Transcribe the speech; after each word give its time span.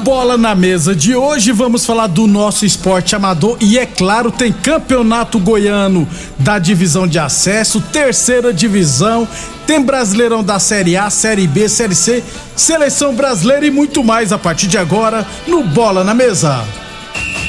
Bola 0.00 0.38
na 0.38 0.54
Mesa 0.54 0.96
de 0.96 1.14
hoje 1.14 1.52
vamos 1.52 1.84
falar 1.84 2.06
do 2.06 2.26
nosso 2.26 2.64
esporte 2.64 3.14
amador 3.14 3.58
e 3.60 3.78
é 3.78 3.84
claro, 3.84 4.30
tem 4.30 4.50
campeonato 4.50 5.38
goiano 5.38 6.08
da 6.38 6.58
divisão 6.58 7.06
de 7.06 7.18
acesso, 7.18 7.82
terceira 7.92 8.52
divisão, 8.52 9.28
tem 9.66 9.82
Brasileirão 9.82 10.42
da 10.42 10.58
Série 10.58 10.96
A, 10.96 11.10
Série 11.10 11.46
B, 11.46 11.68
Série 11.68 11.94
C, 11.94 12.24
Seleção 12.56 13.14
Brasileira 13.14 13.66
e 13.66 13.70
muito 13.70 14.02
mais 14.02 14.32
a 14.32 14.38
partir 14.38 14.68
de 14.68 14.78
agora 14.78 15.26
no 15.46 15.62
Bola 15.62 16.02
na 16.02 16.14
Mesa. 16.14 16.64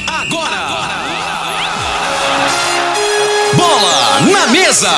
Agora! 0.06 0.71
Bola 3.62 4.20
na 4.32 4.48
mesa! 4.48 4.90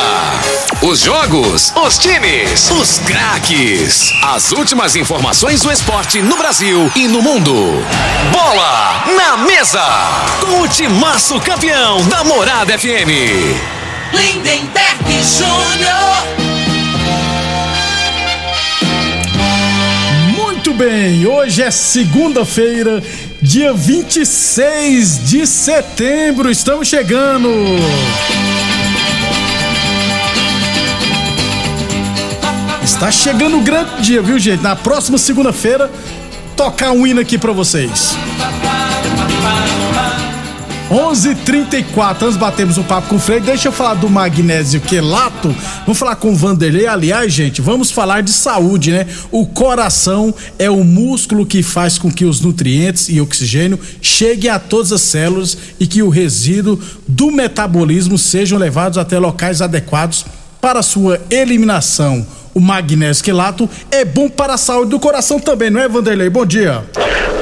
Os 0.80 1.00
jogos, 1.00 1.70
os 1.76 1.98
times, 1.98 2.70
os 2.70 2.98
craques. 3.00 4.10
As 4.22 4.52
últimas 4.52 4.96
informações 4.96 5.60
do 5.60 5.70
esporte 5.70 6.22
no 6.22 6.34
Brasil 6.38 6.90
e 6.96 7.06
no 7.06 7.20
mundo. 7.20 7.52
Bola 8.32 9.04
na 9.18 9.36
mesa! 9.36 9.84
Com 10.40 10.62
o 10.62 10.68
timaço 10.68 11.38
campeão 11.40 12.02
da 12.08 12.24
Morada 12.24 12.78
FM. 12.78 13.10
Lindenberg 14.14 15.12
Júnior. 15.22 16.24
Muito 20.34 20.72
bem, 20.72 21.26
hoje 21.26 21.62
é 21.62 21.70
segunda-feira, 21.70 23.02
dia 23.42 23.74
26 23.74 25.22
de 25.28 25.46
setembro, 25.46 26.50
estamos 26.50 26.88
chegando. 26.88 27.50
Está 32.84 33.10
chegando 33.10 33.56
o 33.56 33.62
grande 33.62 34.02
dia, 34.02 34.20
viu, 34.20 34.38
gente? 34.38 34.62
Na 34.62 34.76
próxima 34.76 35.16
segunda-feira, 35.16 35.90
tocar 36.54 36.92
um 36.92 37.06
hino 37.06 37.18
aqui 37.18 37.38
pra 37.38 37.50
vocês. 37.50 38.14
11:34 40.90 42.26
Antes 42.26 42.36
batemos 42.36 42.76
um 42.76 42.82
papo 42.82 43.08
com 43.08 43.16
o 43.16 43.18
Freire. 43.18 43.46
Deixa 43.46 43.68
eu 43.68 43.72
falar 43.72 43.94
do 43.94 44.10
magnésio 44.10 44.82
quelato. 44.82 45.56
Vamos 45.86 45.98
falar 45.98 46.16
com 46.16 46.32
o 46.32 46.36
Vanderlei. 46.36 46.86
Aliás, 46.86 47.32
gente, 47.32 47.62
vamos 47.62 47.90
falar 47.90 48.22
de 48.22 48.30
saúde, 48.30 48.90
né? 48.90 49.06
O 49.32 49.46
coração 49.46 50.34
é 50.58 50.68
o 50.68 50.84
músculo 50.84 51.46
que 51.46 51.62
faz 51.62 51.96
com 51.96 52.12
que 52.12 52.26
os 52.26 52.42
nutrientes 52.42 53.08
e 53.08 53.18
oxigênio 53.18 53.80
cheguem 54.02 54.50
a 54.50 54.58
todas 54.58 54.92
as 54.92 55.00
células 55.00 55.56
e 55.80 55.86
que 55.86 56.02
o 56.02 56.10
resíduo 56.10 56.78
do 57.08 57.30
metabolismo 57.30 58.18
sejam 58.18 58.58
levados 58.58 58.98
até 58.98 59.18
locais 59.18 59.62
adequados 59.62 60.26
para 60.60 60.82
sua 60.82 61.18
eliminação. 61.30 62.26
O 62.54 62.60
magnésio 62.60 63.24
quelato 63.24 63.68
é 63.90 64.04
bom 64.04 64.28
para 64.28 64.54
a 64.54 64.56
saúde 64.56 64.90
do 64.90 65.00
coração 65.00 65.40
também, 65.40 65.70
não 65.70 65.80
é, 65.80 65.88
Vanderlei? 65.88 66.30
Bom 66.30 66.46
dia. 66.46 66.84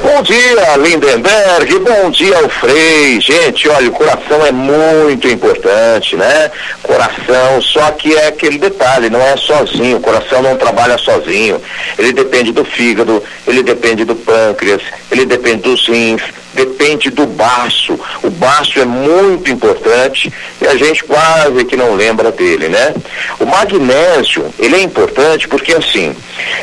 Bom 0.03 0.23
dia, 0.23 0.77
Lindenberg. 0.79 1.79
Bom 1.79 2.11
dia 2.11 2.37
ao 2.39 2.49
Frei. 2.49 3.21
Gente, 3.21 3.69
olha, 3.69 3.89
o 3.89 3.93
coração 3.93 4.45
é 4.45 4.51
muito 4.51 5.29
importante, 5.29 6.17
né? 6.17 6.51
Coração, 6.83 7.61
só 7.61 7.91
que 7.93 8.15
é 8.15 8.29
aquele 8.29 8.59
detalhe, 8.59 9.11
não 9.11 9.21
é 9.21 9.37
sozinho. 9.37 9.99
O 9.99 10.01
coração 10.01 10.43
não 10.43 10.57
trabalha 10.57 10.97
sozinho. 10.99 11.61
Ele 11.99 12.13
depende 12.13 12.51
do 12.51 12.65
fígado, 12.65 13.23
ele 13.47 13.63
depende 13.63 14.05
do 14.05 14.15
pâncreas, 14.17 14.83
ele 15.11 15.25
depende 15.25 15.63
dos 15.63 15.87
rins, 15.87 16.23
depende 16.55 17.11
do 17.11 17.27
baço. 17.27 17.99
O 18.23 18.31
baço 18.31 18.79
é 18.79 18.85
muito 18.85 19.51
importante 19.51 20.33
e 20.61 20.67
a 20.67 20.77
gente 20.77 21.05
quase 21.05 21.65
que 21.65 21.77
não 21.77 21.95
lembra 21.95 22.31
dele, 22.31 22.69
né? 22.69 22.95
O 23.39 23.47
magnésio, 23.47 24.53
ele 24.59 24.77
é 24.77 24.83
importante 24.83 25.49
porque 25.49 25.73
assim, 25.73 26.15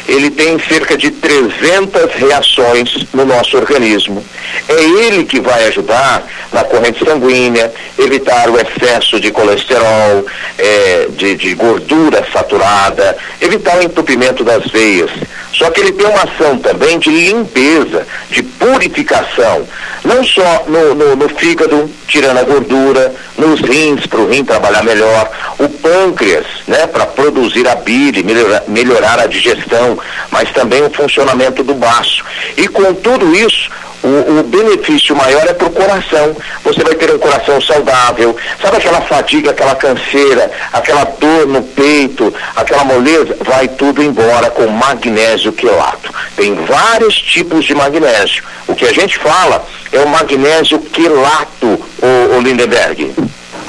ele 0.07 0.29
tem 0.29 0.59
cerca 0.59 0.97
de 0.97 1.11
300 1.11 2.13
reações 2.13 3.05
no 3.13 3.25
nosso 3.25 3.57
organismo. 3.57 4.23
É 4.67 4.73
ele 4.73 5.25
que 5.25 5.39
vai 5.39 5.67
ajudar 5.67 6.25
na 6.51 6.63
corrente 6.63 7.03
sanguínea, 7.03 7.71
evitar 7.97 8.49
o 8.49 8.57
excesso 8.59 9.19
de 9.19 9.31
colesterol, 9.31 10.25
eh, 10.57 11.07
de, 11.11 11.35
de 11.35 11.53
gordura 11.53 12.25
saturada, 12.31 13.17
evitar 13.41 13.77
o 13.77 13.83
entupimento 13.83 14.43
das 14.43 14.65
veias. 14.67 15.11
Só 15.59 15.69
que 15.71 15.81
ele 15.81 15.91
tem 15.91 16.07
uma 16.07 16.23
ação 16.23 16.57
também 16.57 16.97
de 16.97 17.09
limpeza, 17.09 18.07
de 18.29 18.41
purificação, 18.41 19.67
não 20.05 20.23
só 20.23 20.63
no, 20.67 20.95
no, 20.95 21.15
no 21.17 21.27
fígado, 21.27 21.91
tirando 22.07 22.37
a 22.37 22.43
gordura, 22.43 23.13
nos 23.37 23.59
rins, 23.59 24.05
para 24.05 24.21
o 24.21 24.29
rim 24.29 24.45
trabalhar 24.45 24.83
melhor, 24.83 25.29
o 25.59 25.67
pâncreas, 25.67 26.45
né, 26.65 26.87
para 26.87 27.05
produzir 27.05 27.67
a 27.67 27.75
bile, 27.75 28.23
melhorar, 28.23 28.63
melhorar 28.69 29.19
a 29.19 29.27
digestão, 29.27 29.99
mas 30.31 30.49
também 30.53 30.81
o 30.81 30.89
funcionamento 30.91 31.61
do 31.61 31.73
baço. 31.73 32.23
E 32.55 32.65
com 32.69 32.93
tudo 32.93 33.35
isso, 33.35 33.69
o, 34.03 34.39
o 34.39 34.43
benefício 34.43 35.15
maior 35.15 35.45
é 35.47 35.53
para 35.53 35.67
o 35.67 35.71
coração. 35.71 36.35
Você 36.63 36.83
vai 36.83 36.95
ter 36.95 37.13
um 37.13 37.19
coração 37.19 37.59
saudável. 37.61 38.35
Sabe 38.61 38.77
aquela 38.77 39.01
fadiga, 39.01 39.51
aquela 39.51 39.75
canseira, 39.75 40.51
aquela 40.71 41.03
dor 41.03 41.47
no 41.47 41.61
peito, 41.61 42.33
aquela 42.55 42.83
moleza? 42.83 43.35
Vai 43.41 43.67
tudo 43.67 44.01
embora 44.01 44.49
com 44.49 44.67
magnésio 44.67 45.51
quelato. 45.51 46.13
Tem 46.35 46.55
vários 46.65 47.15
tipos 47.15 47.65
de 47.65 47.75
magnésio. 47.75 48.43
O 48.67 48.75
que 48.75 48.85
a 48.85 48.93
gente 48.93 49.17
fala 49.17 49.65
é 49.91 49.99
o 49.99 50.07
magnésio 50.07 50.79
quelato, 50.79 51.67
o, 52.01 52.37
o 52.37 52.41
Lindenberg. 52.41 53.13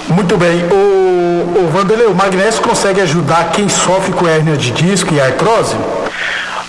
Muito 0.08 0.36
bem. 0.36 0.64
O, 0.70 1.64
o 1.64 1.70
Vanderlei, 1.72 2.06
o 2.06 2.14
magnésio 2.14 2.60
consegue 2.62 3.00
ajudar 3.00 3.50
quem 3.52 3.68
sofre 3.68 4.12
com 4.12 4.26
hérnia 4.26 4.56
de 4.56 4.70
disco 4.72 5.14
e 5.14 5.20
artrose? 5.20 5.76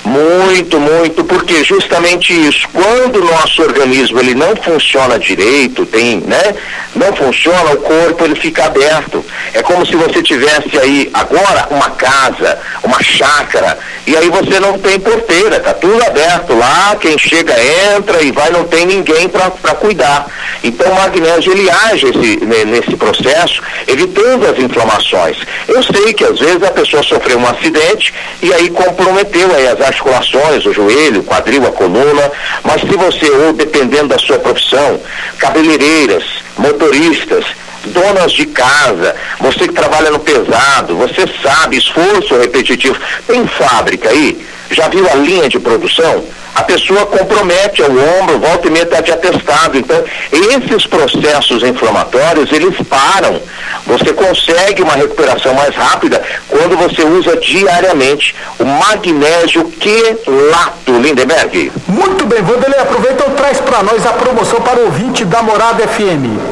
Muito, 0.04 0.80
muito, 0.80 1.24
porque 1.24 1.64
justamente 1.64 2.34
isso, 2.34 2.68
quando 2.74 3.18
o 3.18 3.26
nosso 3.26 3.62
organismo 3.62 4.20
ele 4.20 4.34
não 4.34 4.56
funciona 4.56 5.20
direito, 5.20 5.86
tem, 5.86 6.18
né? 6.22 6.56
Não 6.96 7.16
funciona, 7.16 7.72
o 7.72 7.78
corpo 7.78 8.26
ele 8.26 8.36
fica 8.36 8.66
aberto. 8.66 9.24
É 9.54 9.62
como 9.62 9.86
se 9.86 9.96
você 9.96 10.24
tivesse 10.24 10.78
aí 10.80 11.10
agora 11.14 11.68
uma 11.70 11.92
casa, 11.92 12.60
uma 12.84 13.02
chácara, 13.02 13.78
e 14.08 14.18
aí 14.18 14.30
você 14.30 14.60
não 14.60 14.78
tem 14.80 15.00
porteira, 15.00 15.60
tá 15.60 15.74
tudo 15.74 16.04
aberto 16.04 16.56
lá, 16.56 16.96
quem 17.00 17.18
chega 17.18 17.54
entra 17.96 18.24
e 18.24 18.32
vai, 18.32 18.50
não 18.50 18.66
tem 18.66 18.86
ninguém 18.88 19.30
para 19.30 19.76
cuidar. 19.76 20.26
Então 20.64 20.92
o 20.92 20.96
magnésio 20.96 21.52
ele 21.52 21.70
age 21.70 22.08
esse, 22.08 22.46
nesse 22.66 22.96
processo, 22.96 23.62
evitando 23.88 24.48
as 24.48 24.58
inflamações. 24.58 25.38
Eu 25.68 25.82
sei 25.84 26.14
que 26.14 26.24
às 26.24 26.40
vezes 26.40 26.64
a 26.64 26.72
pessoa 26.72 27.04
sofreu 27.04 27.38
um 27.38 27.48
acidente 27.48 28.14
e 28.42 28.52
aí 28.54 28.70
comprometeu 28.70 29.54
aí 29.56 29.68
as 29.68 29.80
articulações, 29.92 30.66
o 30.66 30.74
joelho, 30.74 31.22
o 31.22 31.24
quadril, 31.24 31.66
a 31.68 31.72
coluna, 31.72 32.32
mas 32.64 32.82
se 32.82 32.96
você, 32.96 33.30
ou 33.30 33.54
dependendo 33.54 34.08
da 34.08 34.18
sua 34.18 34.40
profissão, 34.40 35.00
cabeleireiras, 35.38 36.24
motoristas, 36.58 37.46
donas 37.86 38.32
de 38.32 38.46
casa, 38.46 39.16
você 39.40 39.68
que 39.68 39.74
trabalha 39.74 40.12
no 40.12 40.20
pesado, 40.20 40.96
você 40.96 41.26
sabe, 41.42 41.78
esforço 41.78 42.38
repetitivo. 42.38 42.98
Tem 43.28 43.46
fábrica 43.48 44.10
aí? 44.10 44.46
Já 44.70 44.88
viu 44.88 45.08
a 45.10 45.16
linha 45.16 45.50
de 45.50 45.60
produção? 45.60 46.24
A 46.54 46.64
pessoa 46.64 47.06
compromete 47.06 47.82
o 47.82 48.20
ombro, 48.20 48.40
volta 48.40 48.68
e 48.68 48.72
meia 48.72 48.84
está 48.84 49.00
de 49.00 49.12
atestado. 49.12 49.78
Então, 49.78 50.04
esses 50.32 50.86
processos 50.86 51.64
inflamatórios, 51.64 52.52
eles 52.52 52.76
param. 52.88 53.42
Você 53.86 54.12
consegue 54.14 54.82
uma 54.82 54.94
recuperação 54.94 55.54
mais 55.54 55.74
rápida 55.74 56.22
quando 56.50 56.76
você 56.78 57.04
usa 57.04 57.38
diariamente 57.38 58.36
o 58.60 58.66
magnésio 58.66 59.64
quelato, 59.72 60.92
Lindenberg. 60.92 61.72
Muito 61.88 62.26
bem, 62.26 62.42
Vanderlei, 62.42 62.80
aproveita 62.80 63.26
e 63.28 63.32
traz 63.32 63.60
para 63.60 63.82
nós 63.84 64.06
a 64.06 64.12
promoção 64.14 64.60
para 64.62 64.80
o 64.80 64.86
ouvinte 64.86 65.24
da 65.24 65.42
Morada 65.42 65.88
FM. 65.88 66.51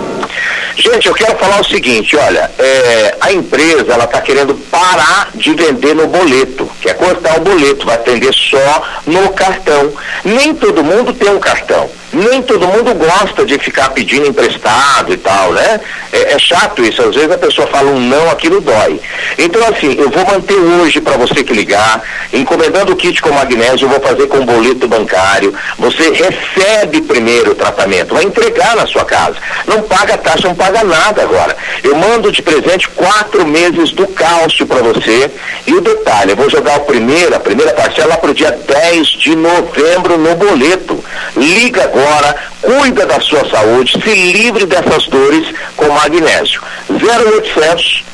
Gente, 0.80 1.10
eu 1.10 1.14
quero 1.14 1.38
falar 1.38 1.60
o 1.60 1.66
seguinte, 1.66 2.16
olha, 2.16 2.50
é, 2.58 3.16
a 3.20 3.34
empresa 3.34 3.92
ela 3.92 4.06
está 4.06 4.22
querendo 4.22 4.56
parar 4.72 5.30
de 5.36 5.54
vender 5.54 5.94
no 5.94 6.08
boleto, 6.08 6.72
quer 6.80 6.96
cortar 6.96 7.38
o 7.38 7.42
boleto, 7.42 7.86
vai 7.86 7.96
atender 7.96 8.34
só 8.34 8.84
no 9.06 9.30
cartão. 9.34 9.92
Nem 10.24 10.56
todo 10.56 10.82
mundo 10.82 11.14
tem 11.14 11.30
um 11.32 11.40
cartão 11.40 11.90
nem 12.12 12.42
todo 12.42 12.68
mundo 12.68 12.94
gosta 12.96 13.46
de 13.46 13.58
ficar 13.60 13.90
pedindo 13.90 14.28
emprestado 14.28 15.14
e 15.14 15.18
tal, 15.18 15.52
né? 15.54 15.80
É, 16.12 16.34
é, 16.34 16.40
chato 16.40 16.84
isso, 16.84 17.02
às 17.02 17.14
vezes 17.14 17.32
a 17.32 17.38
pessoa 17.38 17.68
fala 17.68 17.92
um 17.92 18.00
não, 18.00 18.30
aquilo 18.32 18.60
dói. 18.62 19.00
Então, 19.38 19.62
assim, 19.68 19.96
eu 19.98 20.10
vou 20.10 20.26
manter 20.26 20.56
hoje 20.56 21.00
para 21.00 21.18
você 21.18 21.44
que 21.44 21.54
ligar, 21.54 22.02
encomendando 22.34 22.94
o 22.94 22.96
kit 22.96 23.22
com 23.22 23.32
magnésio, 23.32 23.86
eu 23.86 23.90
vou 23.90 24.00
fazer 24.00 24.28
com 24.28 24.44
boleto 24.44 24.88
bancário. 24.88 25.54
Você 25.78 26.12
recebe 26.12 27.02
primeiro 27.02 27.52
o 27.52 27.56
tratamento, 27.56 28.16
vai 28.16 28.24
entregar 28.24 28.76
na 28.76 28.88
sua 28.88 29.06
casa. 29.06 29.36
Não 29.68 29.84
paga 29.84 30.18
taxa, 30.18 30.48
não 30.48 30.56
paga 30.56 30.84
nada 30.84 31.22
agora. 31.22 31.56
Eu 31.84 31.96
mando 31.96 32.32
de 32.32 32.42
presente 32.42 32.90
quatro 32.90 33.46
meses 33.46 33.92
do 33.92 34.08
cálcio 34.08 34.66
para 34.66 34.82
você. 34.82 35.30
E 35.68 35.74
o 35.74 35.82
detalhe, 35.82 36.32
eu 36.32 36.36
vou 36.36 36.50
jogar 36.50 36.78
o 36.78 36.86
primeiro, 36.86 37.36
a 37.36 37.40
primeira 37.40 37.72
parcela 37.74 38.18
para 38.18 38.32
o 38.32 38.34
dia 38.34 38.52
10 38.52 39.08
de 39.08 39.36
novembro 39.36 40.18
no 40.18 40.36
boleto. 40.36 41.04
Liga 41.36 41.84
agora 41.84 41.99
agora, 42.00 42.36
cuida 42.62 43.06
da 43.06 43.20
sua 43.20 43.46
saúde, 43.50 44.02
se 44.02 44.16
livre 44.32 44.66
dessas 44.66 45.06
dores 45.08 45.54
com 45.76 45.90
magnésio. 45.90 46.62
0800, 46.90 48.06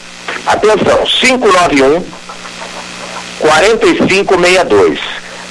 atenção, 0.48 1.06
591 1.06 2.04
4562. 3.40 5.00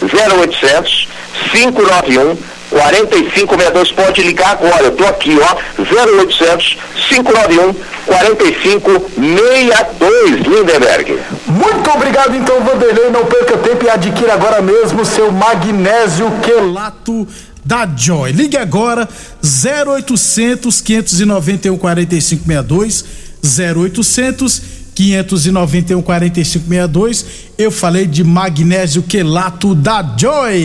0800 0.02 1.08
591 1.52 2.36
4562 2.70 3.92
pode 3.92 4.22
ligar 4.22 4.52
agora. 4.52 4.84
Eu 4.84 4.92
tô 4.92 5.04
aqui, 5.04 5.38
ó, 5.40 5.56
0800 5.80 6.78
591 7.08 7.74
4562, 8.06 10.42
Lindenberg. 10.42 11.18
Muito 11.46 11.90
obrigado 11.90 12.36
então, 12.36 12.60
Vanderlei, 12.60 13.08
não 13.10 13.24
perca 13.24 13.56
tempo 13.58 13.84
e 13.84 13.90
adquira 13.90 14.34
agora 14.34 14.60
mesmo 14.60 15.04
seu 15.04 15.32
magnésio 15.32 16.30
quelato 16.42 17.26
da 17.64 17.86
Joy. 17.86 18.32
Ligue 18.32 18.56
agora 18.56 19.08
0800 19.42 20.80
591 20.80 21.78
4562 21.78 23.04
0800 23.42 24.62
591 24.94 26.02
4562. 26.02 27.26
Eu 27.58 27.70
falei 27.70 28.06
de 28.06 28.22
magnésio 28.22 29.02
quelato 29.02 29.74
da 29.74 30.14
Joy. 30.16 30.62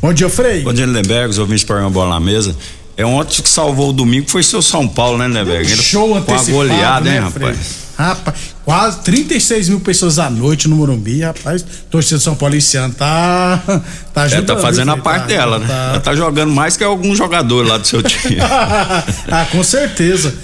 Bom 0.00 0.14
dia, 0.14 0.28
Frei. 0.28 0.62
Bom 0.62 0.72
dia, 0.72 0.86
Lindenberg, 0.86 1.28
os 1.28 1.38
ouvintes 1.38 1.64
para 1.64 1.88
bola 1.90 2.14
na 2.14 2.20
mesa. 2.20 2.56
É 2.96 3.04
ontem 3.04 3.42
que 3.42 3.48
salvou 3.48 3.90
o 3.90 3.92
domingo 3.92 4.28
foi 4.28 4.42
seu 4.42 4.62
São 4.62 4.88
Paulo, 4.88 5.18
né, 5.18 5.28
Lindenberg? 5.28 5.68
Show 5.76 6.16
antecipado, 6.16 6.44
Com 6.44 6.50
a 6.50 6.54
goleada, 6.54 7.10
né, 7.10 7.16
hein, 7.16 7.22
rapaz? 7.22 7.58
Rapaz, 7.96 8.36
quase 8.68 8.98
36 9.00 9.70
mil 9.70 9.80
pessoas 9.80 10.18
à 10.18 10.28
noite 10.28 10.68
no 10.68 10.76
Morumbi, 10.76 11.22
rapaz. 11.22 11.64
Torcida 11.90 12.20
São 12.20 12.34
Paulo 12.34 12.54
esse 12.54 12.76
ano 12.76 12.92
tá. 12.92 13.62
Tá 14.12 14.22
ajudando. 14.24 14.50
É, 14.50 14.54
tá 14.54 14.60
fazendo 14.60 14.90
a 14.90 14.96
parte 14.98 15.22
tá, 15.22 15.26
dela, 15.28 15.58
né? 15.58 15.66
tá. 15.66 15.74
Ela 15.92 16.00
tá 16.00 16.14
jogando 16.14 16.52
mais 16.52 16.76
que 16.76 16.84
algum 16.84 17.16
jogador 17.16 17.66
lá 17.66 17.78
do 17.78 17.86
seu 17.86 18.02
time. 18.04 18.36
ah, 18.42 19.46
com 19.50 19.64
certeza. 19.64 20.34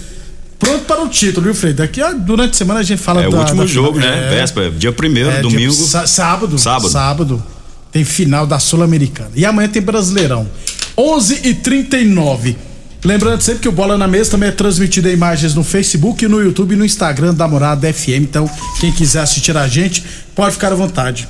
Pronto 0.58 0.84
para 0.86 1.02
o 1.02 1.08
título, 1.10 1.44
viu, 1.44 1.54
Frei? 1.54 1.74
Daqui 1.74 2.00
a, 2.00 2.12
durante 2.12 2.52
a 2.52 2.54
semana 2.54 2.80
a 2.80 2.82
gente 2.82 3.02
fala 3.02 3.22
é 3.22 3.28
o 3.28 3.30
da- 3.30 3.40
último 3.40 3.60
da 3.60 3.66
jogo, 3.66 3.98
final. 4.00 4.10
né? 4.16 4.26
É. 4.26 4.30
Véspera, 4.30 4.70
dia 4.70 4.90
primeiro, 4.92 5.28
É, 5.30 5.42
domingo. 5.42 5.58
dia- 5.74 5.84
sá- 5.86 6.06
sábado. 6.06 6.58
Sábado. 6.58 6.88
Sábado. 6.88 7.44
Tem 7.92 8.04
final 8.04 8.46
da 8.46 8.58
Sul-Americana. 8.58 9.32
E 9.34 9.44
amanhã 9.44 9.68
tem 9.68 9.82
Brasileirão. 9.82 10.48
11 10.96 11.40
e 11.44 11.52
39 11.52 12.56
Lembrando 13.04 13.42
sempre 13.42 13.60
que 13.60 13.68
o 13.68 13.72
Bola 13.72 13.98
na 13.98 14.08
Mesa 14.08 14.30
também 14.30 14.48
é 14.48 14.52
transmitido 14.52 15.10
em 15.10 15.12
imagens 15.12 15.54
no 15.54 15.62
Facebook, 15.62 16.26
no 16.26 16.40
YouTube 16.40 16.72
e 16.72 16.76
no 16.76 16.86
Instagram 16.86 17.34
da 17.34 17.46
Morada 17.46 17.92
FM. 17.92 18.22
Então, 18.22 18.50
quem 18.80 18.90
quiser 18.90 19.20
assistir 19.20 19.54
a 19.54 19.68
gente, 19.68 20.02
pode 20.34 20.52
ficar 20.52 20.72
à 20.72 20.74
vontade. 20.74 21.28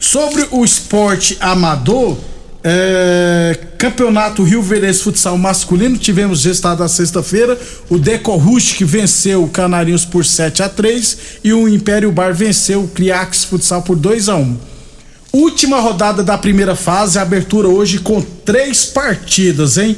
Sobre 0.00 0.46
o 0.50 0.64
esporte 0.64 1.36
amador, 1.38 2.16
é, 2.64 3.54
Campeonato 3.76 4.42
Rio 4.42 4.62
Verdense 4.62 5.02
Futsal 5.02 5.36
Masculino, 5.36 5.98
tivemos 5.98 6.42
resultado 6.42 6.78
na 6.78 6.88
sexta-feira. 6.88 7.58
O 7.90 7.98
Deco 7.98 8.34
Rush 8.36 8.72
que 8.72 8.84
venceu 8.86 9.44
o 9.44 9.48
Canarinhos 9.48 10.06
por 10.06 10.24
7 10.24 10.62
a 10.62 10.70
3 10.70 11.18
e 11.44 11.52
o 11.52 11.68
Império 11.68 12.10
Bar 12.10 12.32
venceu 12.32 12.84
o 12.84 12.88
Criax 12.88 13.44
Futsal 13.44 13.82
por 13.82 13.96
2 13.96 14.30
a 14.30 14.36
1 14.36 14.56
Última 15.32 15.80
rodada 15.80 16.24
da 16.24 16.36
primeira 16.36 16.74
fase, 16.74 17.18
abertura 17.18 17.68
hoje 17.68 17.98
com 17.98 18.20
três 18.20 18.86
partidas, 18.86 19.76
hein? 19.78 19.96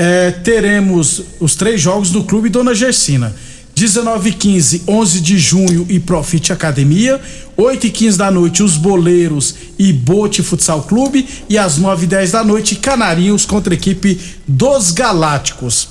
É, 0.00 0.30
teremos 0.30 1.22
os 1.40 1.56
três 1.56 1.80
jogos 1.80 2.10
do 2.10 2.22
Clube 2.22 2.48
Dona 2.48 2.72
Gersina. 2.72 3.34
19 3.74 4.30
e 4.30 4.32
15, 4.32 4.82
11 4.88 5.20
de 5.20 5.38
junho 5.38 5.86
e 5.88 5.98
Profit 5.98 6.52
Academia. 6.52 7.20
8 7.56 7.86
e 7.86 7.90
15 7.90 8.16
da 8.18 8.30
noite, 8.30 8.62
os 8.62 8.76
Boleiros 8.76 9.54
e 9.78 9.92
Bote 9.92 10.42
Futsal 10.42 10.82
Clube. 10.82 11.26
E 11.48 11.58
às 11.58 11.78
9 11.78 12.04
e 12.04 12.06
10 12.06 12.30
da 12.30 12.44
noite, 12.44 12.76
Canarinhos 12.76 13.44
contra 13.44 13.74
a 13.74 13.76
equipe 13.76 14.20
dos 14.46 14.92
Galácticos. 14.92 15.88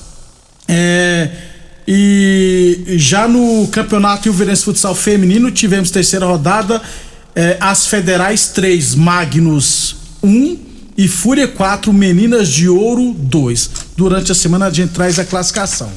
É, 0.67 1.29
e 1.87 2.83
já 2.97 3.27
no 3.27 3.67
Campeonato 3.67 4.23
Rio 4.23 4.33
Verense 4.33 4.63
Futsal 4.63 4.95
Feminino 4.95 5.51
tivemos 5.51 5.91
terceira 5.91 6.25
rodada. 6.25 6.81
é, 7.33 7.55
as 7.59 7.87
Federais 7.87 8.47
3, 8.47 8.95
Magnus 8.95 9.95
1 10.23 10.57
e 10.97 11.07
Fúria 11.07 11.47
4, 11.47 11.93
Meninas 11.93 12.49
de 12.49 12.67
Ouro 12.67 13.13
2. 13.13 13.86
Durante 13.97 14.31
a 14.31 14.35
semana 14.35 14.67
a 14.67 14.69
gente 14.69 14.91
traz 14.93 15.17
a 15.17 15.25
classificação. 15.25 15.89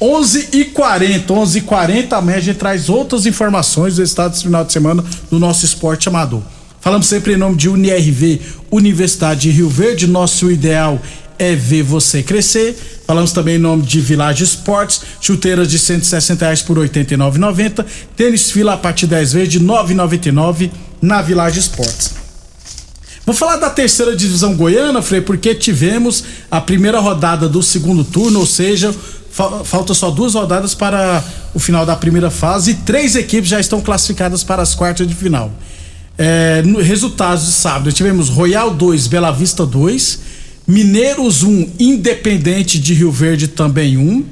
11 0.00 0.48
e 0.52 0.64
40, 0.64 1.32
11 1.32 1.58
e 1.58 1.60
40 1.62 2.16
amanhã 2.16 2.38
a 2.38 2.40
gente 2.40 2.58
traz 2.58 2.88
outras 2.88 3.24
informações 3.24 3.96
do 3.96 4.02
estado 4.02 4.32
desse 4.32 4.42
final 4.42 4.64
de 4.64 4.72
semana 4.72 5.02
do 5.30 5.38
nosso 5.38 5.64
esporte 5.64 6.08
amador. 6.08 6.42
Falamos 6.80 7.06
sempre 7.06 7.34
em 7.34 7.36
nome 7.36 7.56
de 7.56 7.68
UniRV, 7.68 8.40
Universidade 8.70 9.42
de 9.42 9.50
Rio 9.50 9.68
Verde. 9.68 10.08
Nosso 10.08 10.50
ideal 10.50 11.00
é 11.38 11.54
ver 11.54 11.84
você 11.84 12.20
crescer. 12.20 12.76
Falamos 13.06 13.30
também 13.30 13.54
em 13.54 13.60
nome 13.60 13.84
de 13.84 14.00
Village 14.00 14.42
Esportes, 14.42 15.02
chuteiras 15.20 15.68
de 15.68 15.78
160 15.78 16.44
reais 16.44 16.62
por 16.62 16.76
R$ 16.78 16.88
89,90. 16.88 17.86
Tênis 18.16 18.50
fila 18.50 18.74
a 18.74 18.76
partir 18.76 19.06
de 19.06 19.14
10 19.14 19.32
vezes 19.32 19.48
de 19.50 19.58
R$ 19.58 19.64
9,99 19.64 20.70
na 21.00 21.22
Village 21.22 21.60
Esportes. 21.60 22.25
Vou 23.26 23.34
falar 23.34 23.56
da 23.56 23.68
terceira 23.68 24.14
divisão 24.14 24.54
goiana, 24.54 25.02
Frei, 25.02 25.20
porque 25.20 25.52
tivemos 25.52 26.22
a 26.48 26.60
primeira 26.60 27.00
rodada 27.00 27.48
do 27.48 27.60
segundo 27.60 28.04
turno, 28.04 28.38
ou 28.38 28.46
seja, 28.46 28.94
fa- 29.32 29.64
falta 29.64 29.92
só 29.94 30.10
duas 30.12 30.34
rodadas 30.34 30.74
para 30.76 31.24
o 31.52 31.58
final 31.58 31.84
da 31.84 31.96
primeira 31.96 32.30
fase 32.30 32.70
e 32.70 32.74
três 32.74 33.16
equipes 33.16 33.50
já 33.50 33.58
estão 33.58 33.80
classificadas 33.80 34.44
para 34.44 34.62
as 34.62 34.76
quartas 34.76 35.08
de 35.08 35.14
final. 35.14 35.50
É, 36.16 36.62
no- 36.62 36.80
resultados 36.80 37.44
de 37.46 37.52
sábado, 37.52 37.92
tivemos 37.92 38.28
Royal 38.28 38.72
2, 38.72 39.08
Bela 39.08 39.32
Vista 39.32 39.66
2, 39.66 40.20
Mineiros 40.64 41.42
1, 41.42 41.70
Independente 41.80 42.78
de 42.78 42.94
Rio 42.94 43.10
Verde 43.10 43.48
também 43.48 43.96
1, 43.98 44.24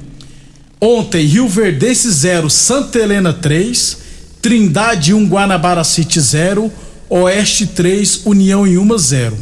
Ontem, 0.79 1.25
Rio 1.25 1.47
Verdense 1.49 2.09
0, 2.11 2.49
Santa 2.49 2.99
Helena 2.99 3.33
3, 3.33 3.97
Trindade 4.41 5.13
1, 5.13 5.27
Guanabara 5.27 5.83
City 5.83 6.19
0, 6.19 6.71
Oeste 7.09 7.67
3, 7.67 8.21
União 8.25 8.65
em 8.65 8.77
1 8.77 8.97
0. 8.97 9.37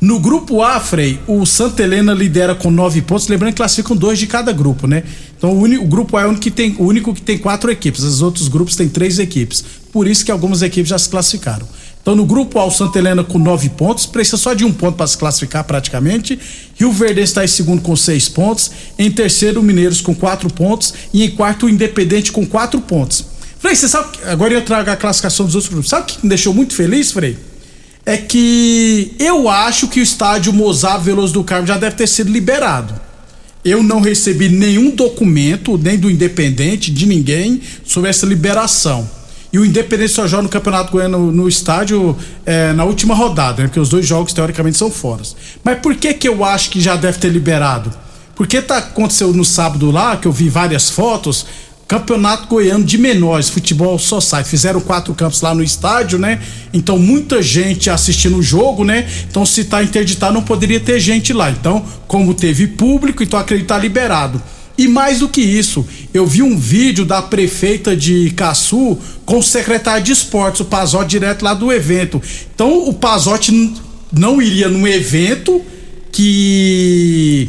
No 0.00 0.20
grupo 0.20 0.62
A, 0.62 0.78
Frei, 0.78 1.18
o 1.26 1.44
Santa 1.44 1.82
Helena 1.82 2.14
lidera 2.14 2.54
com 2.54 2.70
nove 2.70 3.02
pontos, 3.02 3.26
lembrando 3.26 3.52
que 3.52 3.56
classificam 3.56 3.96
dois 3.96 4.16
de 4.16 4.28
cada 4.28 4.52
grupo, 4.52 4.86
né? 4.86 5.02
Então 5.36 5.50
o, 5.50 5.60
único, 5.60 5.84
o 5.84 5.88
grupo 5.88 6.16
A 6.16 6.22
é 6.22 6.24
o 6.24 6.28
único, 6.28 6.42
que 6.42 6.52
tem, 6.52 6.76
o 6.78 6.84
único 6.84 7.12
que 7.12 7.20
tem 7.20 7.36
quatro 7.36 7.68
equipes, 7.68 8.04
os 8.04 8.22
outros 8.22 8.46
grupos 8.46 8.76
têm 8.76 8.88
três 8.88 9.18
equipes. 9.18 9.64
Por 9.92 10.06
isso 10.06 10.24
que 10.24 10.30
algumas 10.30 10.62
equipes 10.62 10.90
já 10.90 10.98
se 10.98 11.08
classificaram. 11.08 11.66
Então 12.00 12.14
no 12.14 12.24
grupo 12.24 12.60
A, 12.60 12.64
o 12.64 12.70
Santa 12.70 13.00
Helena 13.00 13.24
com 13.24 13.40
nove 13.40 13.68
pontos, 13.70 14.06
precisa 14.06 14.36
só 14.36 14.54
de 14.54 14.64
um 14.64 14.72
ponto 14.72 14.96
para 14.96 15.06
se 15.08 15.18
classificar 15.18 15.64
praticamente. 15.64 16.38
Rio 16.76 16.92
Verde 16.92 17.20
está 17.22 17.44
em 17.44 17.48
segundo 17.48 17.82
com 17.82 17.96
seis 17.96 18.28
pontos. 18.28 18.70
Em 18.96 19.10
terceiro, 19.10 19.60
o 19.60 19.64
Mineiros 19.64 20.00
com 20.00 20.14
quatro 20.14 20.48
pontos. 20.48 20.94
E 21.12 21.24
em 21.24 21.30
quarto, 21.32 21.66
o 21.66 21.68
Independente 21.68 22.30
com 22.30 22.46
quatro 22.46 22.80
pontos. 22.80 23.24
Frei, 23.58 23.74
você 23.74 23.88
sabe. 23.88 24.18
Agora 24.24 24.54
eu 24.54 24.64
trago 24.64 24.90
a 24.90 24.96
classificação 24.96 25.46
dos 25.46 25.54
outros 25.54 25.72
grupos. 25.72 25.90
Sabe 25.90 26.02
o 26.02 26.06
que 26.06 26.22
me 26.22 26.28
deixou 26.28 26.54
muito 26.54 26.74
feliz, 26.74 27.12
Frei? 27.12 27.36
é 28.08 28.16
que 28.16 29.14
eu 29.18 29.50
acho 29.50 29.86
que 29.86 30.00
o 30.00 30.02
estádio 30.02 30.50
Mozart 30.50 31.02
Veloso 31.02 31.34
do 31.34 31.44
Carmo 31.44 31.66
já 31.66 31.76
deve 31.76 31.94
ter 31.94 32.06
sido 32.06 32.32
liberado. 32.32 32.98
Eu 33.62 33.82
não 33.82 34.00
recebi 34.00 34.48
nenhum 34.48 34.90
documento, 34.90 35.76
nem 35.76 35.98
do 35.98 36.10
Independente, 36.10 36.90
de 36.90 37.04
ninguém, 37.04 37.60
sobre 37.84 38.08
essa 38.08 38.24
liberação. 38.24 39.06
E 39.52 39.58
o 39.58 39.64
Independente 39.64 40.12
só 40.12 40.26
joga 40.26 40.44
no 40.44 40.48
Campeonato 40.48 40.90
Goiano 40.90 41.18
no, 41.18 41.32
no 41.32 41.48
estádio 41.50 42.16
é, 42.46 42.72
na 42.72 42.84
última 42.84 43.14
rodada, 43.14 43.60
né? 43.60 43.68
Porque 43.68 43.78
os 43.78 43.90
dois 43.90 44.06
jogos, 44.06 44.32
teoricamente, 44.32 44.78
são 44.78 44.90
fora. 44.90 45.20
Mas 45.62 45.78
por 45.80 45.94
que 45.94 46.14
que 46.14 46.26
eu 46.26 46.42
acho 46.42 46.70
que 46.70 46.80
já 46.80 46.96
deve 46.96 47.18
ter 47.18 47.28
liberado? 47.28 47.92
Porque 48.34 48.62
tá, 48.62 48.78
aconteceu 48.78 49.34
no 49.34 49.44
sábado 49.44 49.90
lá, 49.90 50.16
que 50.16 50.26
eu 50.26 50.32
vi 50.32 50.48
várias 50.48 50.88
fotos, 50.88 51.44
Campeonato 51.88 52.46
Goiano 52.48 52.84
de 52.84 52.98
Menores, 52.98 53.48
Futebol 53.48 53.98
Society. 53.98 54.46
Fizeram 54.46 54.78
quatro 54.78 55.14
campos 55.14 55.40
lá 55.40 55.54
no 55.54 55.62
estádio, 55.62 56.18
né? 56.18 56.38
Então, 56.70 56.98
muita 56.98 57.40
gente 57.40 57.88
assistindo 57.88 58.36
o 58.36 58.42
jogo, 58.42 58.84
né? 58.84 59.08
Então, 59.28 59.46
se 59.46 59.64
tá 59.64 59.82
interditado, 59.82 60.34
não 60.34 60.42
poderia 60.42 60.78
ter 60.78 61.00
gente 61.00 61.32
lá. 61.32 61.50
Então, 61.50 61.82
como 62.06 62.34
teve 62.34 62.66
público, 62.66 63.22
então 63.22 63.40
acredito 63.40 63.68
tá 63.68 63.78
liberado. 63.78 64.40
E 64.76 64.86
mais 64.86 65.20
do 65.20 65.30
que 65.30 65.40
isso, 65.40 65.84
eu 66.12 66.26
vi 66.26 66.42
um 66.42 66.58
vídeo 66.58 67.06
da 67.06 67.22
prefeita 67.22 67.96
de 67.96 68.30
Caçu 68.36 68.98
com 69.24 69.38
o 69.38 69.42
secretário 69.42 70.04
de 70.04 70.12
esportes, 70.12 70.60
o 70.60 70.66
Pazotti, 70.66 71.08
direto 71.08 71.42
lá 71.42 71.54
do 71.54 71.72
evento. 71.72 72.20
Então, 72.54 72.86
o 72.86 72.92
Pazotti 72.92 73.74
não 74.12 74.42
iria 74.42 74.68
num 74.68 74.86
evento 74.86 75.62
que 76.12 77.48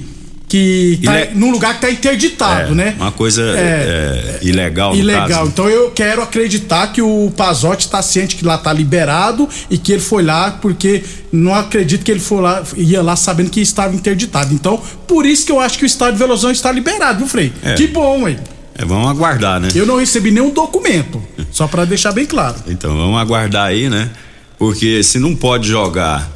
que 0.50 1.00
tá 1.06 1.22
Ile- 1.22 1.36
num 1.36 1.52
lugar 1.52 1.76
que 1.76 1.82
tá 1.82 1.92
interditado, 1.92 2.72
É, 2.72 2.76
né? 2.76 2.96
Uma 2.98 3.12
coisa 3.12 3.42
É. 3.56 4.40
é, 4.42 4.46
ilegal, 4.46 4.96
Ilegal. 4.96 5.28
caso. 5.30 5.48
Então 5.50 5.70
eu 5.70 5.92
quero 5.92 6.24
acreditar 6.24 6.88
que 6.92 7.02
o 7.04 7.32
Pazotti 7.38 7.86
está 7.86 8.02
ciente 8.02 8.36
que 8.36 8.44
lá 8.44 8.58
tá 8.58 8.74
liberado 8.74 9.48
e 9.70 9.78
que 9.78 9.92
ele 9.94 10.02
foi 10.02 10.24
lá 10.24 10.52
porque 10.60 11.04
não 11.32 11.54
acredito 11.54 12.04
que 12.04 12.10
ele 12.12 12.20
foi 12.20 12.42
lá, 12.42 12.64
ia 12.76 13.02
lá 13.04 13.16
sabendo 13.16 13.52
que 13.52 13.62
estava 13.62 13.96
interditado. 13.96 14.52
Então, 14.54 14.82
por 15.08 15.24
isso 15.26 15.46
que 15.46 15.52
eu 15.52 15.60
acho 15.60 15.78
que 15.78 15.84
o 15.84 15.86
estádio 15.86 16.18
Velozão 16.18 16.50
está 16.50 16.72
liberado, 16.72 17.20
viu, 17.20 17.28
Frei? 17.28 17.54
É. 17.64 17.76
Que 17.76 17.86
bom, 17.88 18.28
hein? 18.28 18.38
É, 18.76 18.84
vamos 18.84 19.08
aguardar, 19.10 19.60
né? 19.60 19.68
Eu 19.76 19.86
não 19.86 19.98
recebi 19.98 20.32
nenhum 20.32 20.50
documento, 20.52 21.22
só 21.52 21.68
para 21.68 21.86
deixar 21.86 22.12
bem 22.12 22.26
claro. 22.26 22.56
Então 22.68 22.96
vamos 22.98 23.20
aguardar 23.22 23.68
aí, 23.68 23.88
né? 23.88 24.10
Porque 24.58 25.04
se 25.04 25.20
não 25.20 25.36
pode 25.36 25.68
jogar 25.68 26.28